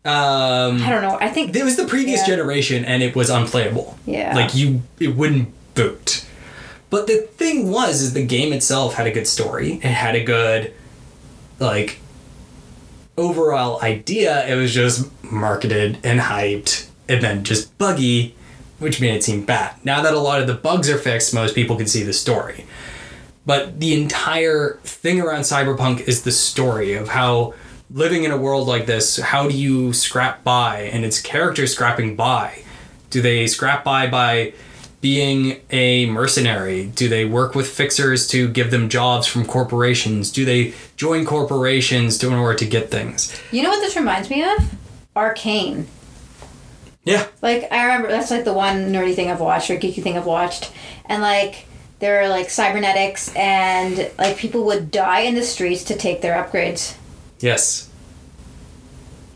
Um, 0.05 0.81
I 0.81 0.89
don't 0.89 1.01
know. 1.01 1.17
I 1.19 1.29
think 1.29 1.55
it 1.55 1.63
was 1.63 1.75
the 1.75 1.85
previous 1.85 2.21
Yeah. 2.21 2.27
generation, 2.35 2.85
and 2.85 3.03
it 3.03 3.15
was 3.15 3.29
unplayable. 3.29 3.97
Yeah. 4.05 4.33
like 4.35 4.55
you, 4.55 4.81
it 4.99 5.15
wouldn't 5.15 5.49
boot. 5.75 6.25
But 6.89 7.05
the 7.07 7.17
thing 7.37 7.69
was, 7.69 8.01
is 8.01 8.13
the 8.13 8.25
game 8.25 8.51
itself 8.53 8.95
had 8.95 9.05
a 9.07 9.11
good 9.11 9.27
story. 9.27 9.73
It 9.73 9.83
had 9.83 10.15
a 10.15 10.23
good, 10.23 10.73
like, 11.59 11.99
overall 13.19 13.81
idea. 13.81 14.47
It 14.47 14.55
was 14.55 14.73
just 14.73 15.09
marketed 15.23 15.99
and 16.03 16.19
hyped, 16.19 16.87
and 17.07 17.21
then 17.21 17.43
just 17.43 17.77
buggy, 17.77 18.35
which 18.79 19.01
made 19.01 19.15
it 19.15 19.23
seem 19.23 19.45
bad. 19.45 19.75
Now 19.83 20.01
that 20.01 20.13
a 20.13 20.19
lot 20.19 20.41
of 20.41 20.47
the 20.47 20.53
bugs 20.53 20.89
are 20.89 20.97
fixed, 20.97 21.33
most 21.33 21.53
people 21.53 21.75
can 21.75 21.87
see 21.87 22.03
the 22.03 22.13
story. 22.13 22.65
But 23.45 23.79
the 23.79 23.99
entire 23.99 24.79
thing 24.83 25.19
around 25.19 25.41
Cyberpunk 25.41 26.07
is 26.07 26.23
the 26.23 26.31
story 26.31 26.93
of 26.93 27.09
how 27.09 27.53
living 27.91 28.23
in 28.23 28.31
a 28.31 28.37
world 28.37 28.67
like 28.67 28.85
this, 28.85 29.17
how 29.17 29.47
do 29.47 29.57
you 29.57 29.93
scrap 29.93 30.43
by? 30.43 30.81
And 30.81 31.03
it's 31.03 31.21
characters 31.21 31.73
scrapping 31.73 32.15
by. 32.15 32.63
Do 33.09 33.21
they 33.21 33.47
scrap 33.47 33.83
by 33.83 34.07
by 34.07 34.53
being 35.01 35.61
a 35.71 36.05
mercenary? 36.07 36.87
Do 36.87 37.07
they 37.07 37.25
work 37.25 37.55
with 37.55 37.67
fixers 37.69 38.27
to 38.29 38.47
give 38.49 38.69
them 38.71 38.89
jobs 38.89 39.27
from 39.27 39.45
corporations? 39.45 40.31
Do 40.31 40.43
they 40.45 40.73
join 40.97 41.25
corporations 41.25 42.17
to, 42.19 42.27
in 42.27 42.33
order 42.33 42.57
to 42.59 42.65
get 42.65 42.91
things? 42.91 43.39
you 43.51 43.63
know 43.63 43.69
what 43.69 43.79
this 43.79 43.95
reminds 43.95 44.29
me 44.29 44.43
of? 44.43 44.57
Arcane. 45.15 45.87
Yeah. 47.03 47.27
Like 47.41 47.71
I 47.71 47.83
remember 47.83 48.09
that's 48.09 48.29
like 48.29 48.43
the 48.43 48.53
one 48.53 48.91
nerdy 48.91 49.15
thing 49.15 49.31
I've 49.31 49.39
watched 49.39 49.69
or 49.69 49.77
geeky 49.77 50.03
thing 50.03 50.17
I've 50.17 50.25
watched, 50.25 50.71
and 51.05 51.21
like 51.21 51.65
there 51.99 52.21
are 52.21 52.27
like 52.29 52.49
cybernetics 52.49 53.33
and 53.35 54.11
like 54.17 54.37
people 54.37 54.65
would 54.65 54.91
die 54.91 55.21
in 55.21 55.35
the 55.35 55.43
streets 55.43 55.83
to 55.85 55.95
take 55.97 56.21
their 56.21 56.41
upgrades. 56.41 56.95
Yes. 57.39 57.89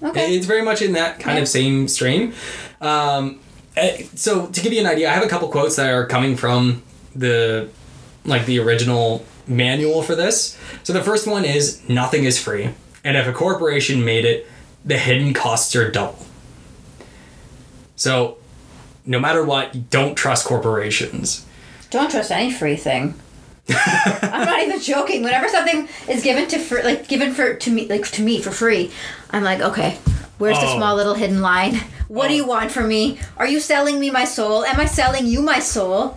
Okay. 0.04 0.36
It's 0.36 0.46
very 0.46 0.62
much 0.62 0.82
in 0.82 0.94
that 0.94 1.20
kind 1.20 1.38
Yeah. 1.38 1.44
of 1.44 1.48
same 1.48 1.88
stream. 1.88 2.34
Um, 2.82 3.40
Uh, 3.76 3.88
so 4.16 4.48
to 4.48 4.62
give 4.62 4.72
you 4.74 4.80
an 4.80 4.86
idea, 4.86 5.10
I 5.10 5.14
have 5.14 5.24
a 5.24 5.28
couple 5.30 5.48
quotes 5.50 5.76
that 5.78 5.92
are 5.92 6.06
coming 6.06 6.36
from 6.36 6.84
the 7.16 7.70
like 8.26 8.46
the 8.46 8.60
original 8.60 9.26
manual 9.48 10.02
for 10.04 10.16
this. 10.16 10.58
So 10.84 10.94
the 10.94 11.04
first 11.04 11.28
one 11.28 11.44
is 11.46 11.88
nothing 11.90 12.24
is 12.26 12.38
free, 12.42 12.70
and 13.04 13.18
if 13.18 13.28
a 13.28 13.34
corporation 13.34 14.06
made 14.06 14.26
it, 14.26 14.48
the 14.86 14.98
hidden 14.98 15.34
costs 15.34 15.76
are 15.76 15.90
double. 15.92 16.26
So 17.96 18.38
no 19.06 19.20
matter 19.20 19.44
what, 19.44 19.90
don't 19.90 20.16
trust 20.16 20.46
corporations. 20.46 21.46
Don't 21.90 22.10
trust 22.10 22.32
any 22.32 22.52
free 22.52 22.76
thing. 22.76 23.16
I'm 23.70 24.46
not 24.46 24.62
even 24.62 24.80
joking. 24.82 25.24
Whenever 25.24 25.48
something 25.48 25.88
is 26.10 26.22
given 26.24 26.48
to 26.50 26.60
for 26.60 26.82
like 26.84 27.08
given 27.08 27.34
for 27.34 27.54
to 27.56 27.72
me 27.72 27.88
like 27.88 28.06
to 28.12 28.22
me 28.22 28.42
for 28.42 28.52
free, 28.52 28.92
I'm 29.32 29.44
like, 29.44 29.62
okay, 29.62 29.98
where's 30.38 30.60
the 30.60 30.66
Oh. 30.68 30.78
small 30.78 30.96
little 30.96 31.14
hidden 31.16 31.42
line? 31.42 31.80
What 32.14 32.28
do 32.28 32.34
Oh. 32.36 32.38
you 32.38 32.46
want 32.46 32.72
from 32.72 32.88
me? 32.90 33.18
Are 33.38 33.48
you 33.48 33.60
selling 33.60 34.00
me 34.00 34.12
my 34.12 34.24
soul? 34.24 34.64
Am 34.66 34.80
I 34.80 34.86
selling 34.86 35.26
you 35.26 35.42
my 35.42 35.58
soul? 35.60 36.16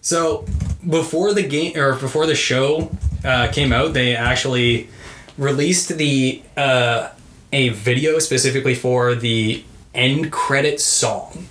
So 0.00 0.44
before 0.88 1.34
the 1.34 1.42
game 1.42 1.76
or 1.76 1.94
before 1.94 2.24
the 2.24 2.36
show 2.36 2.92
uh, 3.24 3.48
came 3.48 3.72
out, 3.72 3.94
they 3.94 4.14
actually 4.14 4.90
released 5.36 5.88
the 5.98 6.40
uh, 6.56 7.08
a 7.52 7.70
video 7.70 8.20
specifically 8.20 8.76
for 8.76 9.16
the 9.16 9.64
end 9.92 10.30
credit 10.30 10.80
song 10.80 11.48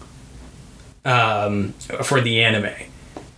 um, 1.03 1.73
for 2.03 2.21
the 2.21 2.41
anime, 2.41 2.71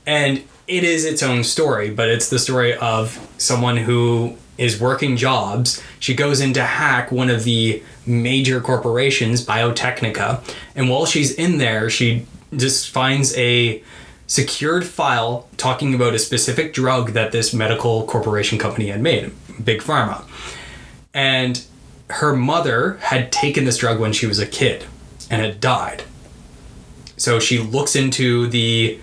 and 0.06 0.44
it 0.68 0.84
is 0.84 1.06
its 1.06 1.24
own 1.24 1.44
story. 1.44 1.90
But 1.90 2.10
it's 2.10 2.30
the 2.30 2.38
story 2.38 2.76
of 2.76 3.18
someone 3.40 3.78
who 3.78 4.36
is 4.60 4.80
working 4.80 5.18
jobs. 5.18 5.82
She 6.00 6.14
goes 6.14 6.40
in 6.40 6.54
to 6.54 6.64
hack 6.64 7.12
one 7.12 7.30
of 7.32 7.46
the 7.46 7.82
major 8.10 8.60
corporations, 8.60 9.46
Biotechnica, 9.46 10.44
and 10.76 10.90
while 10.90 11.06
she's 11.06 11.32
in 11.32 11.60
there, 11.60 11.90
she 11.90 12.26
just 12.56 12.90
finds 12.90 13.38
a 13.38 13.84
secured 14.28 14.86
file 14.86 15.48
talking 15.58 15.94
about 15.94 16.14
a 16.14 16.20
specific 16.20 16.74
drug 16.74 17.12
that 17.12 17.32
this 17.32 17.54
medical 17.54 18.06
corporation 18.06 18.58
company 18.58 18.88
had 18.88 19.02
made, 19.02 19.32
Big 19.64 19.82
Pharma. 19.82 20.24
And 21.14 21.64
her 22.10 22.36
mother 22.36 22.98
had 22.98 23.32
taken 23.32 23.66
this 23.66 23.78
drug 23.78 24.00
when 24.00 24.14
she 24.14 24.26
was 24.26 24.40
a 24.40 24.48
kid 24.48 24.86
and 25.30 25.42
had 25.42 25.60
died. 25.60 26.04
So 27.18 27.40
she 27.40 27.60
looks 27.60 27.96
into 27.96 28.48
the 28.48 29.00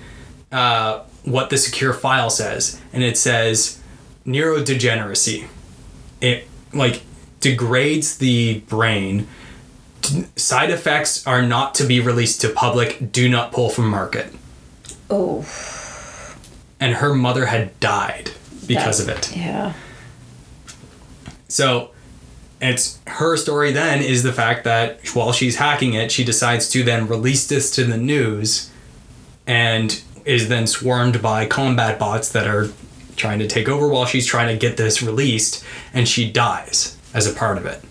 uh, 0.51 1.03
what 1.25 1.51
the 1.51 1.59
secure 1.59 1.93
file 1.93 2.31
says, 2.31 2.81
and 2.93 3.03
it 3.03 3.19
says 3.19 3.81
neurodegeneracy. 4.27 5.47
It 6.21 6.49
like 6.73 7.03
degrades 7.51 8.19
the 8.19 8.61
brain. 8.61 9.27
Side 10.37 10.71
effects 10.71 11.27
are 11.27 11.43
not 11.43 11.75
to 11.77 11.85
be 11.85 12.01
released 12.01 12.41
to 12.43 12.49
public. 12.49 13.11
Do 13.13 13.29
not 13.29 13.53
pull 13.53 13.71
from 13.71 13.89
market 13.89 14.33
Oh, 15.09 15.45
and 16.81 16.95
her 16.97 17.15
mother 17.15 17.47
had 17.47 17.79
died 17.79 18.33
because 18.67 18.99
of 19.01 19.09
it. 19.09 19.37
yeah. 19.37 19.73
So 21.49 21.91
it's 22.61 22.99
her 23.07 23.37
story 23.37 23.71
then 23.73 24.03
is 24.03 24.23
the 24.25 24.33
fact 24.33 24.65
that 24.65 25.07
while 25.15 25.33
she's 25.33 25.57
hacking 25.57 25.95
it, 25.95 26.11
she 26.11 26.25
decides 26.25 26.69
to 26.71 26.83
then 26.83 27.07
release 27.07 27.47
this 27.47 27.71
to 27.77 27.85
the 27.85 27.97
news 27.97 28.71
and 29.47 30.03
is 30.25 30.49
then 30.49 30.67
swarmed 30.67 31.23
by 31.23 31.47
combat 31.47 31.99
bots 32.01 32.31
that 32.33 32.49
are 32.49 32.69
trying 33.15 33.39
to 33.39 33.47
take 33.47 33.69
over 33.69 33.87
while 33.89 34.05
she's 34.07 34.27
trying 34.27 34.49
to 34.49 34.59
get 34.59 34.77
this 34.77 35.01
released 35.03 35.65
and 35.95 36.09
she 36.09 36.31
dies 36.31 36.96
as 37.17 37.27
a 37.27 37.33
part 37.33 37.57
of 37.57 37.67
it. 37.67 37.83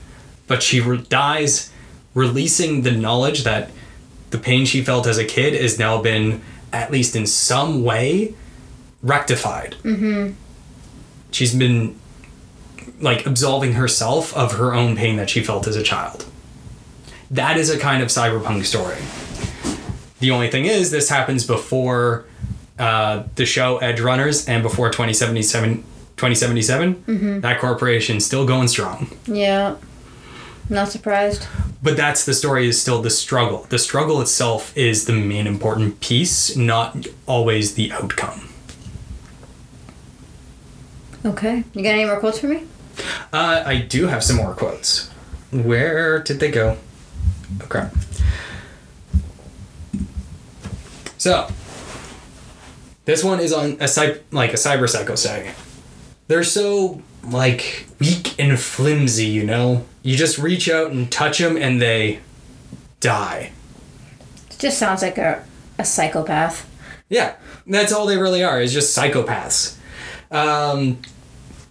But 0.48 0.64
she 0.64 0.80
re- 0.80 1.04
dies 1.10 1.72
releasing 2.14 2.84
the 2.84 2.92
knowledge 2.92 3.44
that 3.44 3.72
the 4.30 4.38
pain 4.38 4.66
she 4.66 4.82
felt 4.84 5.08
as 5.08 5.18
a 5.18 5.26
kid 5.26 5.60
has 5.60 5.78
now 5.78 6.02
been 6.02 6.42
at 6.72 6.92
least 6.92 7.16
in 7.16 7.26
some 7.26 7.84
way 7.84 8.36
rectified. 9.02 9.76
Mm-hmm. 9.84 10.34
She's 11.32 11.56
been 11.56 12.00
like 13.02 13.26
absolving 13.26 13.74
herself 13.74 14.36
of 14.36 14.54
her 14.54 14.74
own 14.74 14.96
pain 14.96 15.18
that 15.18 15.30
she 15.30 15.44
felt 15.44 15.68
as 15.68 15.76
a 15.76 15.84
child. 15.84 16.26
That 17.32 17.58
is 17.58 17.70
a 17.70 17.80
kind 17.80 18.04
of 18.04 18.10
cyberpunk 18.10 18.66
story. 18.66 18.98
The 20.20 20.32
only 20.32 20.50
thing 20.50 20.66
is, 20.66 20.92
this 20.92 21.10
happens 21.10 21.46
before 21.46 22.26
uh, 22.78 23.24
the 23.36 23.46
show 23.46 23.80
Edgerunners 23.80 24.48
and 24.48 24.62
before 24.64 24.90
2077. 24.90 25.84
2077, 26.18 27.42
that 27.42 27.60
corporation's 27.60 28.26
still 28.26 28.46
going 28.46 28.68
strong. 28.68 29.10
Yeah. 29.26 29.76
Not 30.70 30.90
surprised. 30.90 31.48
But 31.84 31.96
that's 31.98 32.26
the 32.26 32.34
story 32.34 32.68
is 32.68 32.82
still 32.82 33.02
the 33.02 33.10
struggle. 33.12 33.68
The 33.70 33.78
struggle 33.78 34.20
itself 34.22 34.76
is 34.76 35.06
the 35.06 35.14
main 35.14 35.46
important 35.46 36.00
piece, 36.00 36.56
not 36.56 37.06
always 37.28 37.76
the 37.76 37.92
outcome. 37.92 38.50
Okay. 41.24 41.64
You 41.74 41.84
got 41.84 41.90
any 41.90 42.06
more 42.06 42.20
quotes 42.20 42.40
for 42.40 42.48
me? 42.48 42.64
Uh, 43.34 43.64
I 43.66 43.78
do 43.78 44.08
have 44.08 44.24
some 44.24 44.38
more 44.38 44.54
quotes. 44.54 45.10
Where 45.52 46.20
did 46.24 46.40
they 46.40 46.50
go? 46.50 46.78
Oh 47.62 47.66
crap. 47.68 47.94
So, 51.18 51.48
this 53.06 53.24
one 53.24 53.40
is 53.40 53.52
on 53.54 53.78
a 53.80 53.88
cy- 53.88 54.20
like 54.32 54.52
a 54.52 54.58
cyber 54.58 54.88
psycho 54.90 55.16
sag. 55.16 55.54
They're 56.28 56.44
so 56.44 57.02
like 57.24 57.88
weak 58.00 58.40
and 58.40 58.60
flimsy, 58.60 59.28
you 59.28 59.44
know? 59.44 59.86
You 60.04 60.16
just 60.16 60.38
reach 60.38 60.70
out 60.70 60.92
and 60.92 61.12
touch 61.12 61.40
them 61.40 61.58
and 61.58 61.82
they 61.82 62.20
die. 63.00 63.52
It 64.50 64.60
just 64.60 64.78
sounds 64.78 65.02
like 65.02 65.18
a, 65.18 65.44
a 65.78 65.86
psychopath. 65.86 66.70
Yeah, 67.10 67.36
that's 67.68 67.92
all 67.92 68.06
they 68.06 68.18
really 68.18 68.44
are, 68.44 68.62
is 68.62 68.74
just 68.74 68.98
psychopaths. 68.98 69.78
Um, 70.32 71.00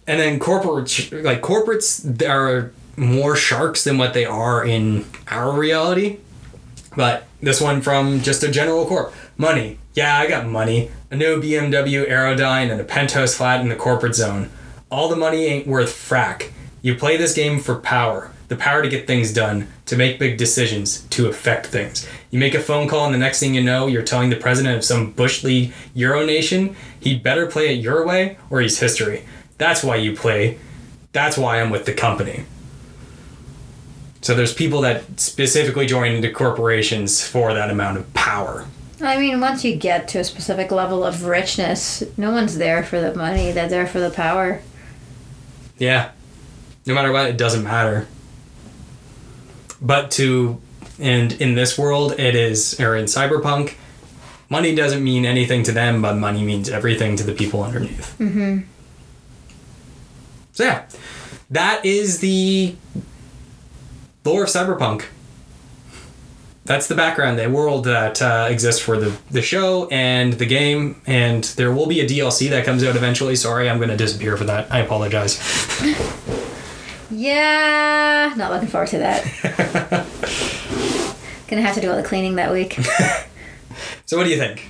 and 0.07 0.21
then 0.21 0.39
corporate, 0.39 1.13
like 1.13 1.41
corporates, 1.43 2.01
there 2.03 2.47
are 2.47 2.73
more 2.97 3.35
sharks 3.35 3.85
than 3.85 3.99
what 3.99 4.15
they 4.15 4.25
are 4.25 4.65
in 4.65 5.05
our 5.29 5.53
reality. 5.53 6.19
But 6.97 7.27
this 7.41 7.61
one 7.61 7.83
from 7.83 8.21
just 8.21 8.43
a 8.43 8.51
general 8.51 8.87
corp. 8.87 9.13
Money. 9.37 9.79
Yeah, 9.95 10.17
I 10.17 10.29
got 10.29 10.47
money. 10.47 10.91
A 11.15 11.17
new 11.17 11.41
BMW 11.41 12.11
Aerodyne 12.11 12.73
and 12.73 12.81
a 12.81 12.85
penthouse 12.85 13.37
flat 13.37 13.61
in 13.61 13.69
the 13.69 13.77
corporate 13.77 14.17
zone. 14.17 14.51
All 14.91 15.09
the 15.09 15.15
money 15.15 15.45
ain't 15.45 15.65
worth 15.65 15.91
frack. 15.91 16.51
You 16.83 16.97
play 16.97 17.17
this 17.17 17.35
game 17.35 17.61
for 17.61 17.77
power. 17.77 18.33
The 18.49 18.57
power 18.57 18.83
to 18.83 18.89
get 18.89 19.07
things 19.07 19.33
done, 19.33 19.69
to 19.87 19.97
make 19.97 20.19
big 20.19 20.39
decisions, 20.39 21.03
to 21.11 21.29
affect 21.29 21.69
things. 21.69 22.05
You 22.33 22.41
make 22.41 22.57
a 22.57 22.61
phone 22.61 22.89
call, 22.89 23.05
and 23.05 23.15
the 23.15 23.19
next 23.19 23.39
thing 23.39 23.55
you 23.55 23.63
know, 23.63 23.87
you're 23.87 24.03
telling 24.03 24.31
the 24.31 24.35
president 24.35 24.77
of 24.77 24.83
some 24.83 25.13
Bush 25.13 25.45
League 25.45 25.73
Euro 25.95 26.27
nation 26.27 26.75
he'd 26.99 27.23
better 27.23 27.47
play 27.47 27.73
it 27.73 27.81
your 27.81 28.05
way 28.05 28.37
or 28.51 28.61
he's 28.61 28.81
history. 28.81 29.25
That's 29.57 29.85
why 29.85 29.95
you 29.95 30.17
play. 30.17 30.59
That's 31.13 31.39
why 31.39 31.61
I'm 31.61 31.71
with 31.71 31.87
the 31.87 31.95
company. 31.95 32.45
So 34.21 34.35
there's 34.35 34.53
people 34.53 34.81
that 34.81 35.21
specifically 35.21 35.87
join 35.87 36.11
into 36.11 36.33
corporations 36.33 37.25
for 37.25 37.55
that 37.55 37.71
amount 37.71 37.99
of 37.99 38.15
power. 38.15 38.67
I 39.01 39.19
mean, 39.19 39.41
once 39.41 39.65
you 39.65 39.75
get 39.77 40.09
to 40.09 40.21
a 40.21 40.25
specific 40.25 40.71
level 40.71 41.05
of 41.05 41.25
richness, 41.25 42.03
no 42.17 42.31
one's 42.31 42.57
there 42.59 42.85
for 42.85 43.01
the 43.01 43.15
money, 43.15 43.51
they're 43.53 43.69
there 43.69 43.87
for 43.87 44.01
the 44.01 44.11
power. 44.11 44.61
Yeah. 45.79 46.13
No 46.87 46.95
matter 46.95 47.11
what, 47.13 47.27
it 47.27 47.37
doesn't 47.37 47.65
matter. 47.65 48.07
But 49.81 50.11
to, 50.13 50.61
and 50.99 51.33
in 51.33 51.55
this 51.55 51.77
world, 51.77 52.19
it 52.19 52.35
is, 52.35 52.79
or 52.81 52.95
in 52.97 53.07
Cyberpunk, 53.07 53.75
money 54.49 54.75
doesn't 54.75 55.03
mean 55.03 55.25
anything 55.27 55.63
to 55.65 55.73
them, 55.73 56.01
but 56.01 56.15
money 56.17 56.45
means 56.45 56.69
everything 56.69 57.17
to 57.17 57.25
the 57.25 57.33
people 57.33 57.63
underneath. 57.63 58.17
Mm-hmm. 58.19 58.61
So 60.53 60.65
yeah, 60.65 60.87
that 61.51 61.85
is 61.85 62.21
the 62.21 62.77
lore 64.25 64.45
of 64.45 64.49
Cyberpunk. 64.49 65.07
That's 66.65 66.87
the 66.89 66.95
background, 66.95 67.39
the 67.39 67.51
world 67.51 67.85
that 67.85 68.23
uh, 68.23 68.49
exists 68.51 68.81
for 68.81 68.97
the, 68.97 69.15
the 69.31 69.43
show 69.43 69.87
and 69.89 70.33
the 70.33 70.47
game, 70.47 71.03
and 71.07 71.45
there 71.45 71.71
will 71.73 71.87
be 71.87 72.01
a 72.01 72.09
DLC 72.09 72.49
that 72.51 72.65
comes 72.65 72.83
out 72.83 72.97
eventually. 72.97 73.37
Sorry, 73.37 73.69
I'm 73.69 73.77
going 73.77 73.91
to 73.91 73.97
disappear 73.99 74.37
for 74.39 74.45
that. 74.45 74.73
I 74.73 74.79
apologize. 74.79 75.39
Yeah, 77.11 78.33
not 78.37 78.51
looking 78.51 78.69
forward 78.69 78.89
to 78.89 78.99
that. 78.99 79.25
Gonna 81.49 81.63
have 81.63 81.75
to 81.75 81.81
do 81.83 81.91
all 81.91 81.97
the 81.97 82.03
cleaning 82.03 82.37
that 82.37 82.51
week. 82.53 82.79
So, 84.07 84.19
what 84.19 84.25
do 84.25 84.31
you 84.31 84.37
think? 84.37 84.69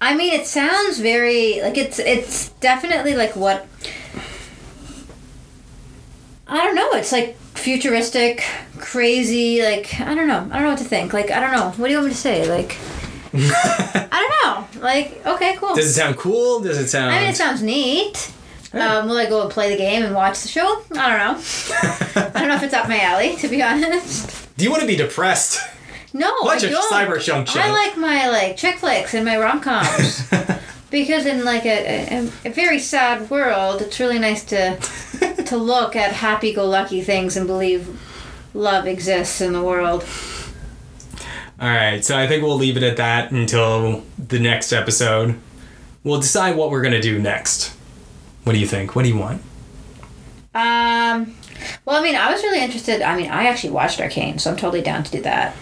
I 0.00 0.16
mean, 0.16 0.32
it 0.32 0.46
sounds 0.46 0.98
very 0.98 1.60
like 1.60 1.76
it's 1.76 1.98
it's 1.98 2.48
definitely 2.60 3.14
like 3.14 3.36
what 3.36 3.66
I 6.46 6.64
don't 6.64 6.74
know. 6.74 6.90
It's 6.92 7.12
like 7.12 7.36
futuristic, 7.54 8.44
crazy. 8.78 9.62
Like 9.62 10.00
I 10.00 10.14
don't 10.14 10.28
know. 10.28 10.48
I 10.50 10.54
don't 10.54 10.62
know 10.62 10.68
what 10.70 10.78
to 10.78 10.84
think. 10.84 11.12
Like 11.12 11.30
I 11.30 11.40
don't 11.40 11.52
know. 11.52 11.70
What 11.76 11.86
do 11.86 11.92
you 11.92 11.98
want 11.98 12.08
me 12.08 12.12
to 12.14 12.18
say? 12.18 12.48
Like 12.48 12.76
I 13.32 14.28
don't 14.42 14.74
know. 14.76 14.80
Like 14.82 15.24
okay, 15.26 15.56
cool. 15.58 15.74
Does 15.74 15.86
it 15.86 15.92
sound 15.94 16.16
cool? 16.16 16.60
Does 16.60 16.78
it 16.78 16.88
sound? 16.88 17.14
I 17.14 17.20
mean, 17.20 17.30
it 17.30 17.36
sounds 17.36 17.62
neat. 17.62 18.32
Um, 18.72 19.08
will 19.08 19.18
I 19.18 19.28
go 19.28 19.42
and 19.42 19.50
play 19.50 19.68
the 19.70 19.76
game 19.76 20.04
and 20.04 20.14
watch 20.14 20.42
the 20.42 20.48
show? 20.48 20.82
I 20.92 21.08
don't 21.08 21.18
know. 21.18 21.42
I 22.14 22.38
don't 22.38 22.48
know 22.48 22.54
if 22.54 22.62
it's 22.62 22.74
up 22.74 22.88
my 22.88 23.00
alley, 23.00 23.34
to 23.36 23.48
be 23.48 23.60
honest. 23.62 24.56
do 24.56 24.64
you 24.64 24.70
want 24.70 24.80
to 24.82 24.86
be 24.86 24.94
depressed? 24.94 25.58
No, 26.12 26.32
Watch 26.42 26.62
I 26.64 26.68
a 26.68 26.70
don't. 26.70 26.92
cyber 26.92 27.20
show. 27.20 27.44
I 27.60 27.70
like 27.70 27.96
my 27.96 28.28
like 28.28 28.56
chick 28.56 28.78
flicks 28.78 29.14
and 29.14 29.24
my 29.24 29.36
rom 29.38 29.60
coms 29.60 30.28
because 30.90 31.26
in 31.26 31.44
like 31.44 31.64
a, 31.64 32.18
a, 32.18 32.30
a 32.44 32.50
very 32.50 32.78
sad 32.78 33.30
world, 33.30 33.82
it's 33.82 34.00
really 34.00 34.18
nice 34.18 34.44
to 34.46 34.76
to 35.46 35.56
look 35.56 35.96
at 35.96 36.12
happy 36.12 36.52
go 36.52 36.66
lucky 36.66 37.02
things 37.02 37.36
and 37.36 37.46
believe 37.46 38.00
love 38.54 38.86
exists 38.86 39.40
in 39.40 39.52
the 39.52 39.62
world. 39.62 40.04
All 41.60 41.68
right, 41.68 42.02
so 42.02 42.16
I 42.16 42.26
think 42.26 42.42
we'll 42.42 42.56
leave 42.56 42.76
it 42.76 42.82
at 42.82 42.96
that 42.96 43.32
until 43.32 44.02
the 44.18 44.38
next 44.38 44.72
episode. 44.72 45.38
We'll 46.02 46.20
decide 46.20 46.56
what 46.56 46.70
we're 46.70 46.82
gonna 46.82 47.02
do 47.02 47.18
next. 47.18 47.76
What 48.44 48.54
do 48.54 48.58
you 48.58 48.66
think? 48.66 48.96
What 48.96 49.02
do 49.02 49.10
you 49.10 49.18
want? 49.18 49.42
Um, 50.54 51.36
well, 51.84 51.96
I 51.96 52.02
mean, 52.02 52.16
I 52.16 52.32
was 52.32 52.42
really 52.42 52.60
interested. 52.60 53.02
I 53.02 53.16
mean, 53.16 53.30
I 53.30 53.44
actually 53.44 53.70
watched 53.70 54.00
Arcane, 54.00 54.38
so 54.38 54.50
I'm 54.50 54.56
totally 54.56 54.80
down 54.80 55.04
to 55.04 55.10
do 55.10 55.20
that. 55.22 55.54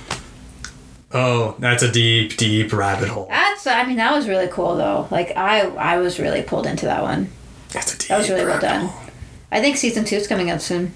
Oh, 1.12 1.56
that's 1.58 1.82
a 1.82 1.90
deep, 1.90 2.36
deep 2.36 2.72
rabbit 2.72 3.08
hole. 3.08 3.26
That's, 3.30 3.66
I 3.66 3.84
mean, 3.86 3.96
that 3.96 4.12
was 4.14 4.28
really 4.28 4.48
cool 4.48 4.76
though. 4.76 5.08
Like, 5.10 5.36
I, 5.36 5.60
I 5.62 5.98
was 5.98 6.18
really 6.18 6.42
pulled 6.42 6.66
into 6.66 6.86
that 6.86 7.02
one. 7.02 7.30
That's 7.70 7.94
a 7.94 7.98
deep. 7.98 8.08
That 8.08 8.18
was 8.18 8.28
really 8.28 8.44
well 8.44 8.60
done. 8.60 8.86
hole. 8.86 9.10
I 9.50 9.60
think 9.60 9.76
season 9.76 10.04
two 10.04 10.16
is 10.16 10.26
coming 10.26 10.50
out 10.50 10.60
soon. 10.60 10.92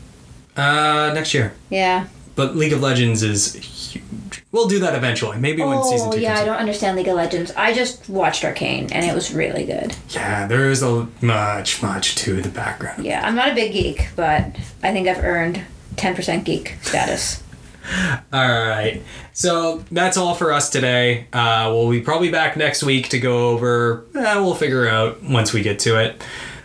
Uh, 0.56 1.12
next 1.14 1.32
year. 1.32 1.54
Yeah. 1.70 2.06
But 2.34 2.56
League 2.56 2.72
of 2.72 2.80
Legends 2.80 3.22
is 3.22 3.54
huge. 3.54 4.42
We'll 4.52 4.68
do 4.68 4.78
that 4.80 4.94
eventually. 4.94 5.38
Maybe 5.38 5.62
when 5.62 5.82
season 5.82 6.08
Oh 6.08 6.12
two 6.12 6.20
yeah, 6.20 6.38
I 6.38 6.44
don't 6.44 6.56
understand 6.58 6.96
League 6.96 7.08
of 7.08 7.16
Legends. 7.16 7.50
I 7.56 7.72
just 7.72 8.08
watched 8.08 8.44
Arcane, 8.44 8.90
and 8.92 9.04
it 9.04 9.14
was 9.14 9.32
really 9.32 9.64
good. 9.64 9.94
Yeah, 10.10 10.46
there's 10.46 10.82
a 10.82 11.08
much, 11.22 11.82
much 11.82 12.14
to 12.16 12.42
the 12.42 12.50
background. 12.50 13.04
Yeah, 13.04 13.26
I'm 13.26 13.34
not 13.34 13.50
a 13.50 13.54
big 13.54 13.72
geek, 13.72 14.08
but 14.14 14.44
I 14.82 14.92
think 14.92 15.08
I've 15.08 15.24
earned 15.24 15.62
10% 15.96 16.44
geek 16.44 16.76
status. 16.82 17.42
All 18.32 18.48
right. 18.48 19.02
So 19.32 19.84
that's 19.90 20.16
all 20.16 20.34
for 20.34 20.52
us 20.52 20.70
today. 20.70 21.26
Uh, 21.32 21.70
we'll 21.72 21.90
be 21.90 22.00
probably 22.00 22.30
back 22.30 22.56
next 22.56 22.82
week 22.82 23.08
to 23.10 23.18
go 23.18 23.48
over. 23.50 24.04
Uh, 24.14 24.40
we'll 24.42 24.54
figure 24.54 24.86
out 24.88 25.22
once 25.22 25.52
we 25.52 25.62
get 25.62 25.78
to 25.80 25.98
it. 26.00 26.22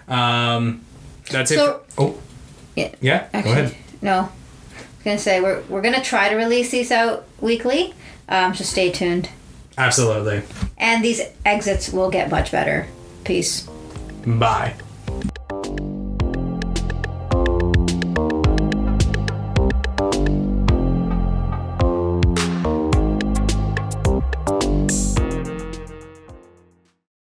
Um, 0.07 0.85
that's 1.31 1.51
it. 1.51 1.55
So- 1.57 1.81
for- 1.89 2.01
oh, 2.01 2.17
Yeah. 2.75 2.89
yeah. 3.01 3.27
Actually, 3.33 3.43
go 3.55 3.61
ahead. 3.61 3.75
no. 4.01 4.13
I 4.13 4.23
was 4.23 5.03
gonna 5.03 5.17
say 5.19 5.39
we're 5.41 5.61
we're 5.69 5.81
gonna 5.81 6.03
try 6.03 6.27
to 6.29 6.35
release 6.35 6.69
these 6.69 6.91
out 6.91 7.25
weekly, 7.39 7.93
um, 8.29 8.53
so 8.53 8.63
stay 8.65 8.91
tuned. 8.91 9.29
Absolutely. 9.77 10.41
And 10.77 11.03
these 11.03 11.21
exits 11.45 11.91
will 11.93 12.09
get 12.09 12.29
much 12.29 12.51
better. 12.51 12.87
Peace. 13.23 13.67
Bye. 14.25 14.73